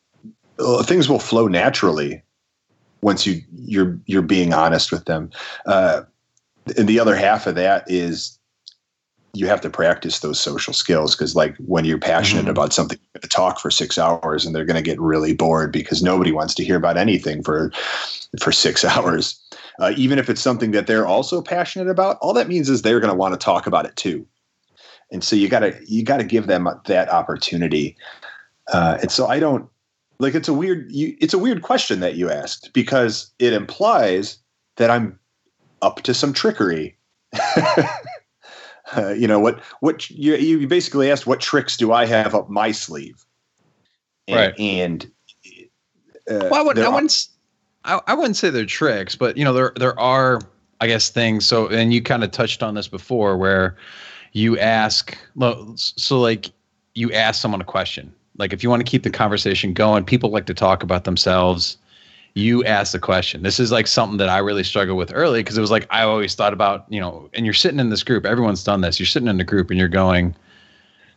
uh, 0.60 0.84
things 0.84 1.08
will 1.08 1.20
flow 1.20 1.48
naturally 1.48 2.22
once 3.02 3.26
you 3.26 3.42
you're 3.56 3.98
you're 4.08 4.22
being 4.22 4.54
honest 4.54 4.92
with 4.92 5.06
them. 5.06 5.32
Uh, 5.66 6.02
and 6.78 6.90
the 6.90 7.00
other 7.00 7.16
half 7.16 7.48
of 7.48 7.56
that 7.56 7.86
is 7.88 8.38
you 9.34 9.48
have 9.48 9.62
to 9.62 9.70
practice 9.70 10.20
those 10.20 10.38
social 10.38 10.74
skills 10.74 11.16
because 11.16 11.34
like 11.34 11.56
when 11.58 11.86
you're 11.86 11.98
passionate 11.98 12.42
mm-hmm. 12.42 12.50
about 12.50 12.74
something 12.74 12.98
you're 13.02 13.22
going 13.22 13.30
to 13.30 13.30
talk 13.30 13.60
for 13.62 13.72
six 13.72 13.98
hours 13.98 14.46
and 14.46 14.54
they're 14.54 14.66
going 14.66 14.76
to 14.76 14.82
get 14.82 15.00
really 15.00 15.34
bored 15.34 15.72
because 15.72 16.04
nobody 16.04 16.34
wants 16.34 16.54
to 16.56 16.66
hear 16.66 16.76
about 16.76 16.98
anything 16.98 17.42
for 17.42 17.72
for 18.38 18.52
six 18.52 18.84
hours 18.94 19.40
uh, 19.80 19.94
even 19.96 20.20
if 20.20 20.30
it's 20.30 20.42
something 20.42 20.72
that 20.72 20.88
they're 20.88 21.08
also 21.08 21.42
passionate 21.42 21.90
about 21.90 22.18
all 22.22 22.34
that 22.34 22.48
means 22.48 22.70
is 22.70 22.82
they're 22.82 23.00
going 23.00 23.12
to 23.12 23.18
want 23.18 23.34
to 23.34 23.44
talk 23.44 23.68
about 23.68 23.86
it 23.86 23.96
too. 23.96 24.26
And 25.12 25.24
so 25.24 25.36
you 25.36 25.48
got 25.48 25.60
to 25.60 25.78
you 25.88 26.04
got 26.04 26.18
to 26.18 26.24
give 26.24 26.48
them 26.48 26.68
that 26.86 27.10
opportunity. 27.10 27.96
Uh, 28.74 28.98
and 29.02 29.10
so 29.10 29.28
i 29.28 29.40
don't 29.40 29.70
like 30.20 30.36
it's 30.36 30.50
a 30.50 30.54
weird 30.54 30.92
you, 30.92 31.16
it's 31.22 31.34
a 31.34 31.38
weird 31.38 31.62
question 31.62 32.02
that 32.02 32.16
you 32.16 32.30
asked 32.30 32.72
because 32.74 33.32
it 33.40 33.54
implies 33.54 34.40
that 34.76 34.90
i'm 34.90 35.18
up 35.82 36.02
to 36.04 36.14
some 36.14 36.34
trickery. 36.34 36.98
Uh, 38.96 39.10
you 39.10 39.28
know 39.28 39.38
what 39.38 39.60
what 39.82 40.10
you, 40.10 40.36
you 40.36 40.66
basically 40.66 41.12
asked 41.12 41.28
what 41.28 41.42
tricks 41.42 41.76
do 41.76 41.92
i 41.92 42.06
have 42.06 42.34
up 42.34 42.50
my 42.50 42.72
sleeve? 42.72 43.26
And, 44.30 44.38
right. 44.38 44.58
and 44.58 45.12
uh, 46.32 46.48
well, 46.50 46.56
I, 46.56 46.62
wouldn't, 46.62 46.86
I, 46.86 46.90
wouldn't, 46.90 47.28
I, 47.88 48.00
I 48.08 48.14
wouldn't 48.14 48.38
say 48.38 48.50
they're 48.50 48.66
tricks 48.66 49.16
but 49.16 49.38
you 49.38 49.44
know 49.44 49.54
there 49.54 49.74
there 49.76 50.00
are 50.00 50.40
i 50.82 50.88
guess 50.88 51.10
things 51.10 51.46
so 51.46 51.68
and 51.68 51.94
you 51.94 52.02
kind 52.02 52.24
of 52.24 52.32
touched 52.32 52.62
on 52.62 52.76
this 52.76 52.88
before 52.88 53.38
where 53.38 53.76
you 54.34 54.58
ask 54.60 55.18
so 55.76 56.20
like 56.20 56.52
you 56.94 57.12
ask 57.12 57.42
someone 57.42 57.62
a 57.62 57.66
question 57.66 58.14
like 58.38 58.54
if 58.54 58.62
you 58.62 58.70
want 58.70 58.86
to 58.86 58.90
keep 58.90 59.04
the 59.04 59.10
conversation 59.10 59.74
going 59.74 60.04
people 60.04 60.30
like 60.30 60.46
to 60.46 60.54
talk 60.54 60.84
about 60.84 61.06
themselves 61.06 61.78
you 62.38 62.64
ask 62.66 62.92
the 62.92 63.00
question. 63.00 63.42
This 63.42 63.60
is 63.60 63.72
like 63.72 63.88
something 63.88 64.18
that 64.18 64.30
I 64.30 64.38
really 64.38 64.64
struggled 64.64 64.98
with 64.98 65.12
early 65.14 65.40
because 65.40 65.58
it 65.58 65.62
was 65.62 65.72
like 65.72 65.88
I 65.90 66.04
always 66.04 66.36
thought 66.36 66.54
about, 66.54 66.86
you 66.88 67.00
know, 67.00 67.30
and 67.34 67.46
you're 67.46 67.54
sitting 67.54 67.80
in 67.80 67.90
this 67.90 68.04
group, 68.04 68.28
everyone's 68.28 68.64
done 68.64 68.82
this. 68.82 69.00
You're 69.00 69.08
sitting 69.08 69.28
in 69.28 69.38
the 69.38 69.44
group 69.44 69.72
and 69.72 69.80
you're 69.80 69.88
going, 69.88 70.36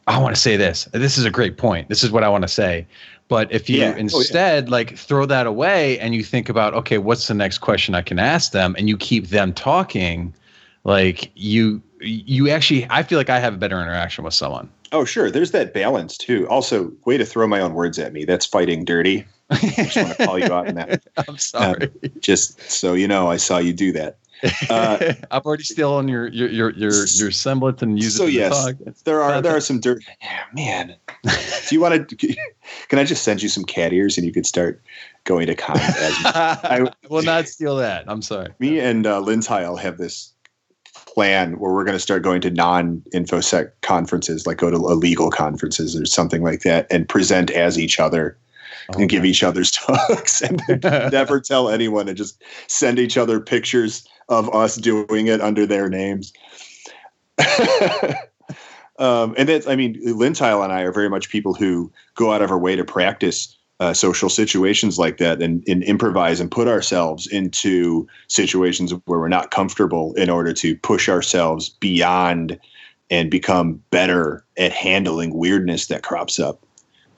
I 0.07 0.19
want 0.19 0.35
to 0.35 0.41
say 0.41 0.57
this. 0.57 0.89
This 0.93 1.19
is 1.19 1.27
a 1.27 1.31
great 1.31 1.59
point. 1.59 1.91
This 1.91 2.03
is 2.03 2.11
what 2.11 2.25
I 2.25 2.29
want 2.31 2.43
to 2.43 2.49
say. 2.49 2.87
But 3.31 3.53
if 3.53 3.71
you 3.71 3.79
yeah. 3.79 3.95
instead 3.95 4.65
oh, 4.65 4.67
yeah. 4.67 4.73
like 4.73 4.99
throw 4.99 5.25
that 5.25 5.47
away 5.47 6.01
and 6.01 6.17
you 6.17 6.25
think 6.25 6.49
about, 6.49 6.75
okay, 6.75 6.99
what's 6.99 7.29
the 7.29 7.35
next 7.35 7.59
question 7.59 7.95
I 7.95 8.03
can 8.03 8.19
ask 8.19 8.51
them 8.51 8.75
and 8.77 8.89
you 8.89 8.97
keep 8.97 9.29
them 9.29 9.53
talking, 9.53 10.35
like 10.83 11.31
you 11.37 11.81
you 12.01 12.51
actually 12.51 12.89
I 12.91 13.05
feel 13.05 13.19
like 13.19 13.31
I 13.31 13.39
have 13.39 13.55
a 13.55 13.57
better 13.57 13.81
interaction 13.81 14.25
with 14.25 14.35
someone. 14.35 14.69
Oh, 14.91 15.05
sure. 15.05 15.31
There's 15.31 15.53
that 15.53 15.73
balance 15.73 16.19
too. 16.19 16.49
Also, 16.49 16.91
way 17.05 17.19
to 17.19 17.25
throw 17.25 17.47
my 17.47 17.61
own 17.61 17.75
words 17.75 18.01
at 18.01 18.13
me. 18.13 18.25
That's 18.25 18.45
fighting 18.45 18.85
dirty. 18.85 19.25
I 19.49 19.59
just 19.77 19.97
want 19.97 20.17
to 20.17 20.27
call 20.27 20.39
you 20.41 20.53
out 20.53 20.67
on 20.67 20.75
that. 20.75 21.01
I'm 21.29 21.39
sorry. 21.39 21.85
Um, 21.85 22.11
just 22.19 22.61
so 22.69 22.95
you 22.95 23.07
know, 23.07 23.31
I 23.31 23.37
saw 23.37 23.59
you 23.59 23.73
do 23.73 23.93
that. 23.93 24.19
Uh, 24.69 25.15
I've 25.31 25.45
already 25.45 25.65
stolen 25.65 26.09
your 26.09 26.29
your 26.29 26.49
your 26.49 26.71
your, 26.73 27.07
your 27.07 27.31
semblance 27.31 27.83
and 27.83 27.99
used 27.99 28.17
so 28.17 28.27
yes, 28.27 28.73
there 29.05 29.23
are 29.23 29.41
there 29.41 29.57
are 29.57 29.61
some 29.71 29.81
dirt. 29.81 30.03
Yeah, 30.21 30.43
man, 30.53 30.97
do 31.25 31.75
you 31.75 31.81
want 31.81 32.09
to? 32.09 32.17
Can 32.89 32.99
I 32.99 33.05
just 33.05 33.23
send 33.23 33.43
you 33.43 33.49
some 33.49 33.65
cat 33.65 33.93
ears 33.93 34.17
and 34.17 34.27
you 34.27 34.33
could 34.33 34.47
start 34.47 34.83
going 35.25 35.47
to 35.47 35.55
con? 35.55 35.77
I 35.79 36.91
will 37.09 37.23
not 37.23 37.49
steal 37.49 37.77
that. 37.77 38.05
I'm 38.07 38.23
sorry. 38.23 38.53
Me 38.59 38.79
and 38.79 39.07
uh, 39.07 39.21
Lintile 39.21 39.79
have 39.79 39.99
this 39.99 40.33
plan 41.07 41.59
where 41.59 41.73
we're 41.73 41.85
going 41.85 41.97
to 41.97 42.01
start 42.01 42.23
going 42.23 42.41
to 42.41 42.51
non-infosec 42.51 43.73
conferences, 43.83 44.47
like 44.47 44.59
go 44.59 44.71
to 44.71 44.77
illegal 44.77 45.31
conferences 45.31 45.97
or 45.97 46.07
something 46.07 46.43
like 46.43 46.63
that, 46.63 46.87
and 46.91 47.09
present 47.09 47.51
as 47.51 47.79
each 47.79 47.99
other 47.99 48.37
and 48.91 49.09
give 49.09 49.25
each 49.25 49.43
other's 49.43 49.71
talks 49.71 50.43
and 50.43 50.63
never 51.13 51.41
tell 51.41 51.69
anyone 51.69 52.09
and 52.09 52.17
just 52.17 52.43
send 52.67 52.99
each 52.99 53.17
other 53.17 53.41
pictures 53.41 54.07
of 54.29 54.55
us 54.55 54.77
doing 54.77 55.27
it 55.27 55.41
under 55.41 55.67
their 55.67 55.89
names. 55.89 56.33
um, 58.99 59.35
and 59.37 59.49
that's, 59.49 59.67
I 59.67 59.77
mean, 59.77 60.01
Lintile 60.07 60.63
and 60.63 60.73
I 60.73 60.83
are 60.83 60.93
very 60.93 61.09
much 61.09 61.31
people 61.31 61.55
who 61.55 61.93
go 62.15 62.33
out 62.33 62.43
of 62.43 62.51
our 62.51 62.59
way 62.59 62.77
to 62.77 62.85
practice 62.85 63.57
uh, 63.81 63.95
social 63.95 64.29
situations 64.29 64.99
like 64.99 65.17
that 65.17 65.41
and, 65.41 65.65
and 65.67 65.83
improvise 65.85 66.39
and 66.39 66.51
put 66.51 66.69
ourselves 66.69 67.27
into 67.27 68.07
situations 68.29 68.93
where 69.07 69.19
we're 69.19 69.29
not 69.29 69.51
comfortable 69.51 70.13
in 70.15 70.29
order 70.29 70.53
to 70.53 70.77
push 70.77 71.09
ourselves 71.09 71.71
beyond 71.71 72.59
and 73.11 73.31
become 73.31 73.83
better 73.91 74.45
at 74.59 74.71
handling 74.71 75.35
weirdness 75.35 75.87
that 75.87 76.03
crops 76.03 76.39
up. 76.39 76.65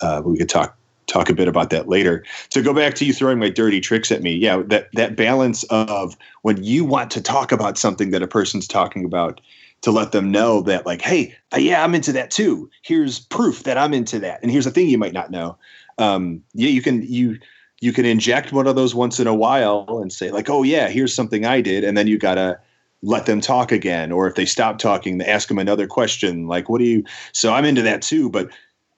Uh, 0.00 0.22
we 0.24 0.38
could 0.38 0.48
talk 0.48 0.76
talk 1.12 1.28
a 1.28 1.34
bit 1.34 1.48
about 1.48 1.70
that 1.70 1.88
later. 1.88 2.24
To 2.50 2.62
go 2.62 2.72
back 2.72 2.94
to 2.94 3.04
you 3.04 3.12
throwing 3.12 3.38
my 3.38 3.50
dirty 3.50 3.80
tricks 3.80 4.10
at 4.10 4.22
me, 4.22 4.32
yeah, 4.34 4.62
that 4.66 4.88
that 4.94 5.16
balance 5.16 5.64
of 5.64 6.16
when 6.42 6.62
you 6.62 6.84
want 6.84 7.10
to 7.12 7.20
talk 7.20 7.52
about 7.52 7.78
something 7.78 8.10
that 8.10 8.22
a 8.22 8.26
person's 8.26 8.66
talking 8.66 9.04
about, 9.04 9.40
to 9.82 9.90
let 9.90 10.12
them 10.12 10.30
know 10.30 10.62
that 10.62 10.86
like, 10.86 11.02
hey, 11.02 11.34
uh, 11.52 11.58
yeah, 11.58 11.84
I'm 11.84 11.94
into 11.94 12.12
that 12.12 12.30
too. 12.30 12.70
Here's 12.82 13.20
proof 13.20 13.64
that 13.64 13.76
I'm 13.76 13.92
into 13.92 14.18
that, 14.20 14.40
and 14.42 14.50
here's 14.50 14.66
a 14.66 14.70
thing 14.70 14.88
you 14.88 14.98
might 14.98 15.12
not 15.12 15.30
know. 15.30 15.56
Um, 15.98 16.42
yeah, 16.54 16.70
you 16.70 16.82
can 16.82 17.02
you 17.02 17.38
you 17.80 17.92
can 17.92 18.06
inject 18.06 18.52
one 18.52 18.66
of 18.66 18.76
those 18.76 18.94
once 18.94 19.20
in 19.20 19.26
a 19.26 19.34
while 19.34 19.98
and 20.00 20.12
say 20.12 20.30
like, 20.30 20.48
oh 20.48 20.62
yeah, 20.62 20.88
here's 20.88 21.14
something 21.14 21.44
I 21.44 21.60
did, 21.60 21.84
and 21.84 21.96
then 21.96 22.06
you 22.06 22.16
gotta 22.18 22.58
let 23.02 23.26
them 23.26 23.40
talk 23.40 23.72
again 23.72 24.12
or 24.12 24.28
if 24.28 24.36
they 24.36 24.46
stop 24.46 24.78
talking 24.78 25.20
ask 25.22 25.48
them 25.48 25.58
another 25.58 25.88
question 25.88 26.46
like 26.46 26.68
what 26.68 26.78
do 26.78 26.84
you 26.84 27.02
so 27.32 27.52
i'm 27.52 27.64
into 27.64 27.82
that 27.82 28.00
too 28.00 28.30
but 28.30 28.48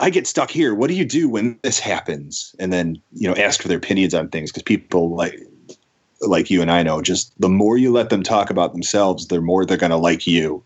I 0.00 0.10
get 0.10 0.26
stuck 0.26 0.50
here. 0.50 0.74
What 0.74 0.88
do 0.88 0.94
you 0.94 1.04
do 1.04 1.28
when 1.28 1.58
this 1.62 1.78
happens? 1.78 2.54
And 2.58 2.72
then, 2.72 3.00
you 3.12 3.28
know, 3.28 3.34
ask 3.36 3.62
for 3.62 3.68
their 3.68 3.78
opinions 3.78 4.14
on 4.14 4.28
things 4.28 4.50
because 4.50 4.62
people 4.64 5.14
like 5.14 5.38
like 6.20 6.50
you 6.50 6.62
and 6.62 6.70
I 6.70 6.82
know, 6.82 7.02
just 7.02 7.38
the 7.40 7.48
more 7.48 7.76
you 7.76 7.92
let 7.92 8.10
them 8.10 8.22
talk 8.22 8.50
about 8.50 8.72
themselves, 8.72 9.28
the 9.28 9.40
more 9.40 9.64
they're 9.64 9.76
going 9.76 9.90
to 9.90 9.96
like 9.96 10.26
you. 10.26 10.62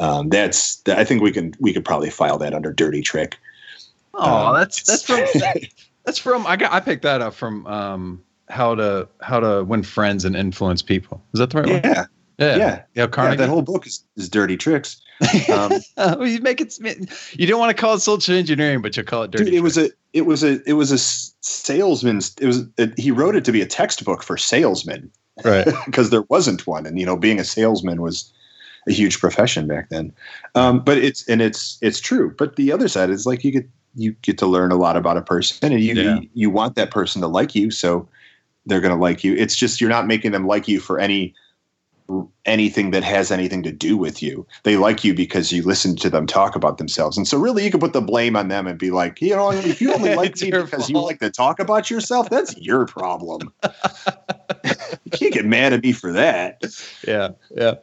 Um, 0.00 0.28
that's 0.28 0.82
I 0.86 1.04
think 1.04 1.22
we 1.22 1.32
can 1.32 1.54
we 1.60 1.72
could 1.72 1.84
probably 1.84 2.10
file 2.10 2.38
that 2.38 2.54
under 2.54 2.72
dirty 2.72 3.02
trick. 3.02 3.38
Oh, 4.14 4.48
um, 4.48 4.54
that's 4.54 4.82
that's 4.82 5.02
from 5.02 5.24
that's 6.04 6.18
from 6.18 6.46
I 6.46 6.56
got 6.56 6.72
I 6.72 6.80
picked 6.80 7.02
that 7.02 7.20
up 7.20 7.34
from 7.34 7.66
um, 7.66 8.22
how 8.48 8.74
to 8.74 9.08
how 9.20 9.40
to 9.40 9.64
win 9.64 9.82
friends 9.82 10.24
and 10.24 10.36
influence 10.36 10.82
people. 10.82 11.22
Is 11.32 11.40
that 11.40 11.50
the 11.50 11.58
right 11.58 11.68
yeah. 11.68 11.74
one? 11.74 11.82
Yeah. 11.84 12.04
Yeah. 12.38 12.56
Yeah. 12.56 12.82
Yeah. 12.94 13.06
Carnegie. 13.06 13.40
Yeah, 13.40 13.46
that 13.46 13.52
whole 13.52 13.62
book 13.62 13.86
is, 13.86 14.04
is 14.16 14.28
dirty 14.28 14.56
tricks. 14.56 15.00
Um, 15.52 15.72
you 16.24 16.40
make 16.40 16.60
it. 16.60 16.78
You 17.32 17.46
don't 17.46 17.58
want 17.58 17.76
to 17.76 17.80
call 17.80 17.94
it 17.94 18.00
social 18.00 18.34
engineering, 18.34 18.80
but 18.80 18.96
you 18.96 19.02
call 19.02 19.24
it 19.24 19.30
dirty. 19.30 19.46
Dude, 19.46 19.54
it 19.54 19.60
was 19.60 19.76
a. 19.76 19.90
It 20.12 20.22
was 20.22 20.42
a. 20.44 20.62
It 20.68 20.74
was 20.74 20.92
a 20.92 20.98
salesman's. 20.98 22.34
It 22.40 22.46
was. 22.46 22.64
A, 22.78 22.88
he 22.96 23.10
wrote 23.10 23.34
it 23.34 23.44
to 23.44 23.52
be 23.52 23.60
a 23.60 23.66
textbook 23.66 24.22
for 24.22 24.36
salesmen, 24.36 25.10
right? 25.44 25.66
Because 25.86 26.10
there 26.10 26.22
wasn't 26.28 26.66
one, 26.66 26.86
and 26.86 26.98
you 26.98 27.06
know, 27.06 27.16
being 27.16 27.40
a 27.40 27.44
salesman 27.44 28.00
was 28.00 28.32
a 28.86 28.92
huge 28.92 29.18
profession 29.18 29.66
back 29.66 29.88
then. 29.88 30.12
Um, 30.54 30.80
but 30.80 30.98
it's 30.98 31.28
and 31.28 31.42
it's 31.42 31.78
it's 31.82 32.00
true. 32.00 32.34
But 32.38 32.56
the 32.56 32.70
other 32.70 32.88
side 32.88 33.10
is 33.10 33.26
like 33.26 33.42
you 33.42 33.50
get 33.50 33.68
you 33.96 34.12
get 34.22 34.38
to 34.38 34.46
learn 34.46 34.70
a 34.70 34.76
lot 34.76 34.96
about 34.96 35.16
a 35.16 35.22
person, 35.22 35.72
and 35.72 35.82
you 35.82 35.94
yeah. 35.94 36.20
you, 36.20 36.28
you 36.34 36.50
want 36.50 36.76
that 36.76 36.92
person 36.92 37.20
to 37.22 37.28
like 37.28 37.56
you, 37.56 37.72
so 37.72 38.08
they're 38.66 38.80
going 38.80 38.94
to 38.94 39.00
like 39.00 39.24
you. 39.24 39.34
It's 39.34 39.56
just 39.56 39.80
you're 39.80 39.90
not 39.90 40.06
making 40.06 40.32
them 40.32 40.46
like 40.46 40.68
you 40.68 40.78
for 40.78 41.00
any 41.00 41.34
anything 42.44 42.90
that 42.90 43.04
has 43.04 43.30
anything 43.30 43.62
to 43.62 43.72
do 43.72 43.96
with 43.96 44.22
you. 44.22 44.46
They 44.62 44.76
like 44.76 45.04
you 45.04 45.14
because 45.14 45.52
you 45.52 45.62
listen 45.62 45.96
to 45.96 46.10
them 46.10 46.26
talk 46.26 46.56
about 46.56 46.78
themselves. 46.78 47.16
And 47.16 47.28
so 47.28 47.38
really 47.38 47.64
you 47.64 47.70
can 47.70 47.80
put 47.80 47.92
the 47.92 48.00
blame 48.00 48.36
on 48.36 48.48
them 48.48 48.66
and 48.66 48.78
be 48.78 48.90
like, 48.90 49.20
you 49.20 49.36
know, 49.36 49.50
if 49.52 49.80
you 49.80 49.92
only 49.92 50.14
like 50.14 50.36
me 50.40 50.50
because 50.50 50.70
fault. 50.70 50.88
you 50.88 50.98
like 51.00 51.20
to 51.20 51.30
talk 51.30 51.60
about 51.60 51.90
yourself, 51.90 52.30
that's 52.30 52.56
your 52.56 52.86
problem. 52.86 53.52
you 54.64 55.10
can't 55.12 55.34
get 55.34 55.44
mad 55.44 55.72
at 55.72 55.82
me 55.82 55.92
for 55.92 56.12
that. 56.12 56.62
Yeah. 57.06 57.30
Yeah. 57.50 57.74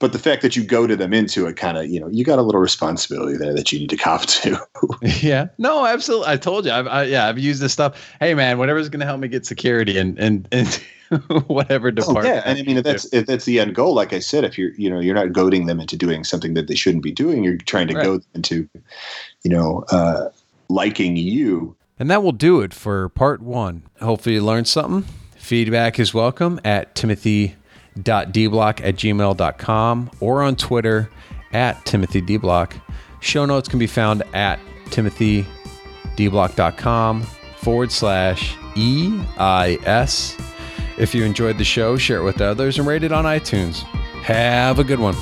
But 0.00 0.12
the 0.12 0.18
fact 0.18 0.40
that 0.42 0.56
you 0.56 0.64
go 0.64 0.86
to 0.86 0.96
them 0.96 1.12
into 1.12 1.46
it 1.46 1.56
kind 1.56 1.76
of, 1.76 1.86
you 1.86 2.00
know, 2.00 2.08
you 2.08 2.24
got 2.24 2.38
a 2.38 2.42
little 2.42 2.60
responsibility 2.60 3.36
there 3.36 3.54
that 3.54 3.70
you 3.70 3.78
need 3.78 3.90
to 3.90 3.98
cop 3.98 4.22
to. 4.22 4.58
yeah. 5.02 5.48
No, 5.58 5.86
absolutely. 5.86 6.28
I 6.28 6.38
told 6.38 6.64
you. 6.64 6.72
I've, 6.72 6.86
I, 6.86 7.02
yeah, 7.04 7.28
I've 7.28 7.38
used 7.38 7.60
this 7.60 7.74
stuff. 7.74 8.10
Hey 8.18 8.32
man, 8.34 8.56
whatever's 8.56 8.88
going 8.88 9.00
to 9.00 9.06
help 9.06 9.20
me 9.20 9.28
get 9.28 9.44
security 9.44 9.98
and, 9.98 10.18
and, 10.18 10.48
and, 10.52 10.80
whatever 11.46 11.90
department. 11.90 12.26
Oh, 12.26 12.28
yeah, 12.28 12.42
and 12.44 12.58
I 12.58 12.62
mean 12.62 12.78
if 12.78 12.84
that's 12.84 13.12
if 13.12 13.26
that's 13.26 13.44
the 13.44 13.58
end 13.58 13.74
goal. 13.74 13.94
Like 13.94 14.12
I 14.12 14.20
said, 14.20 14.44
if 14.44 14.56
you're 14.56 14.70
you 14.74 14.88
know 14.88 15.00
you're 15.00 15.14
not 15.14 15.32
goading 15.32 15.66
them 15.66 15.80
into 15.80 15.96
doing 15.96 16.22
something 16.22 16.54
that 16.54 16.68
they 16.68 16.76
shouldn't 16.76 17.02
be 17.02 17.10
doing, 17.10 17.42
you're 17.42 17.56
trying 17.56 17.88
to 17.88 17.94
right. 17.94 18.04
goad 18.04 18.20
them 18.20 18.30
into, 18.34 18.68
you 19.42 19.50
know, 19.50 19.84
uh, 19.90 20.30
liking 20.68 21.16
you. 21.16 21.76
And 21.98 22.08
that 22.10 22.22
will 22.22 22.32
do 22.32 22.60
it 22.60 22.72
for 22.72 23.08
part 23.08 23.42
one. 23.42 23.82
Hopefully, 24.00 24.36
you 24.36 24.44
learned 24.44 24.68
something. 24.68 25.12
Feedback 25.36 25.98
is 25.98 26.14
welcome 26.14 26.60
at 26.64 26.94
timothy.dblock 27.94 28.86
at 28.86 28.96
gmail.com 28.96 30.10
or 30.20 30.42
on 30.42 30.56
Twitter 30.56 31.08
at 31.52 31.76
timothydblock. 31.84 32.80
Show 33.20 33.46
notes 33.46 33.68
can 33.68 33.78
be 33.78 33.86
found 33.86 34.24
at 34.32 34.58
timothydblock.com 34.86 37.22
forward 37.58 37.92
slash 37.92 38.56
EIS. 38.76 40.36
If 40.98 41.14
you 41.14 41.24
enjoyed 41.24 41.58
the 41.58 41.64
show, 41.64 41.96
share 41.96 42.18
it 42.18 42.24
with 42.24 42.40
others 42.40 42.78
and 42.78 42.86
rate 42.86 43.02
it 43.02 43.10
on 43.12 43.24
iTunes. 43.24 43.82
Have 44.22 44.78
a 44.78 44.84
good 44.84 45.00
one. 45.00 45.16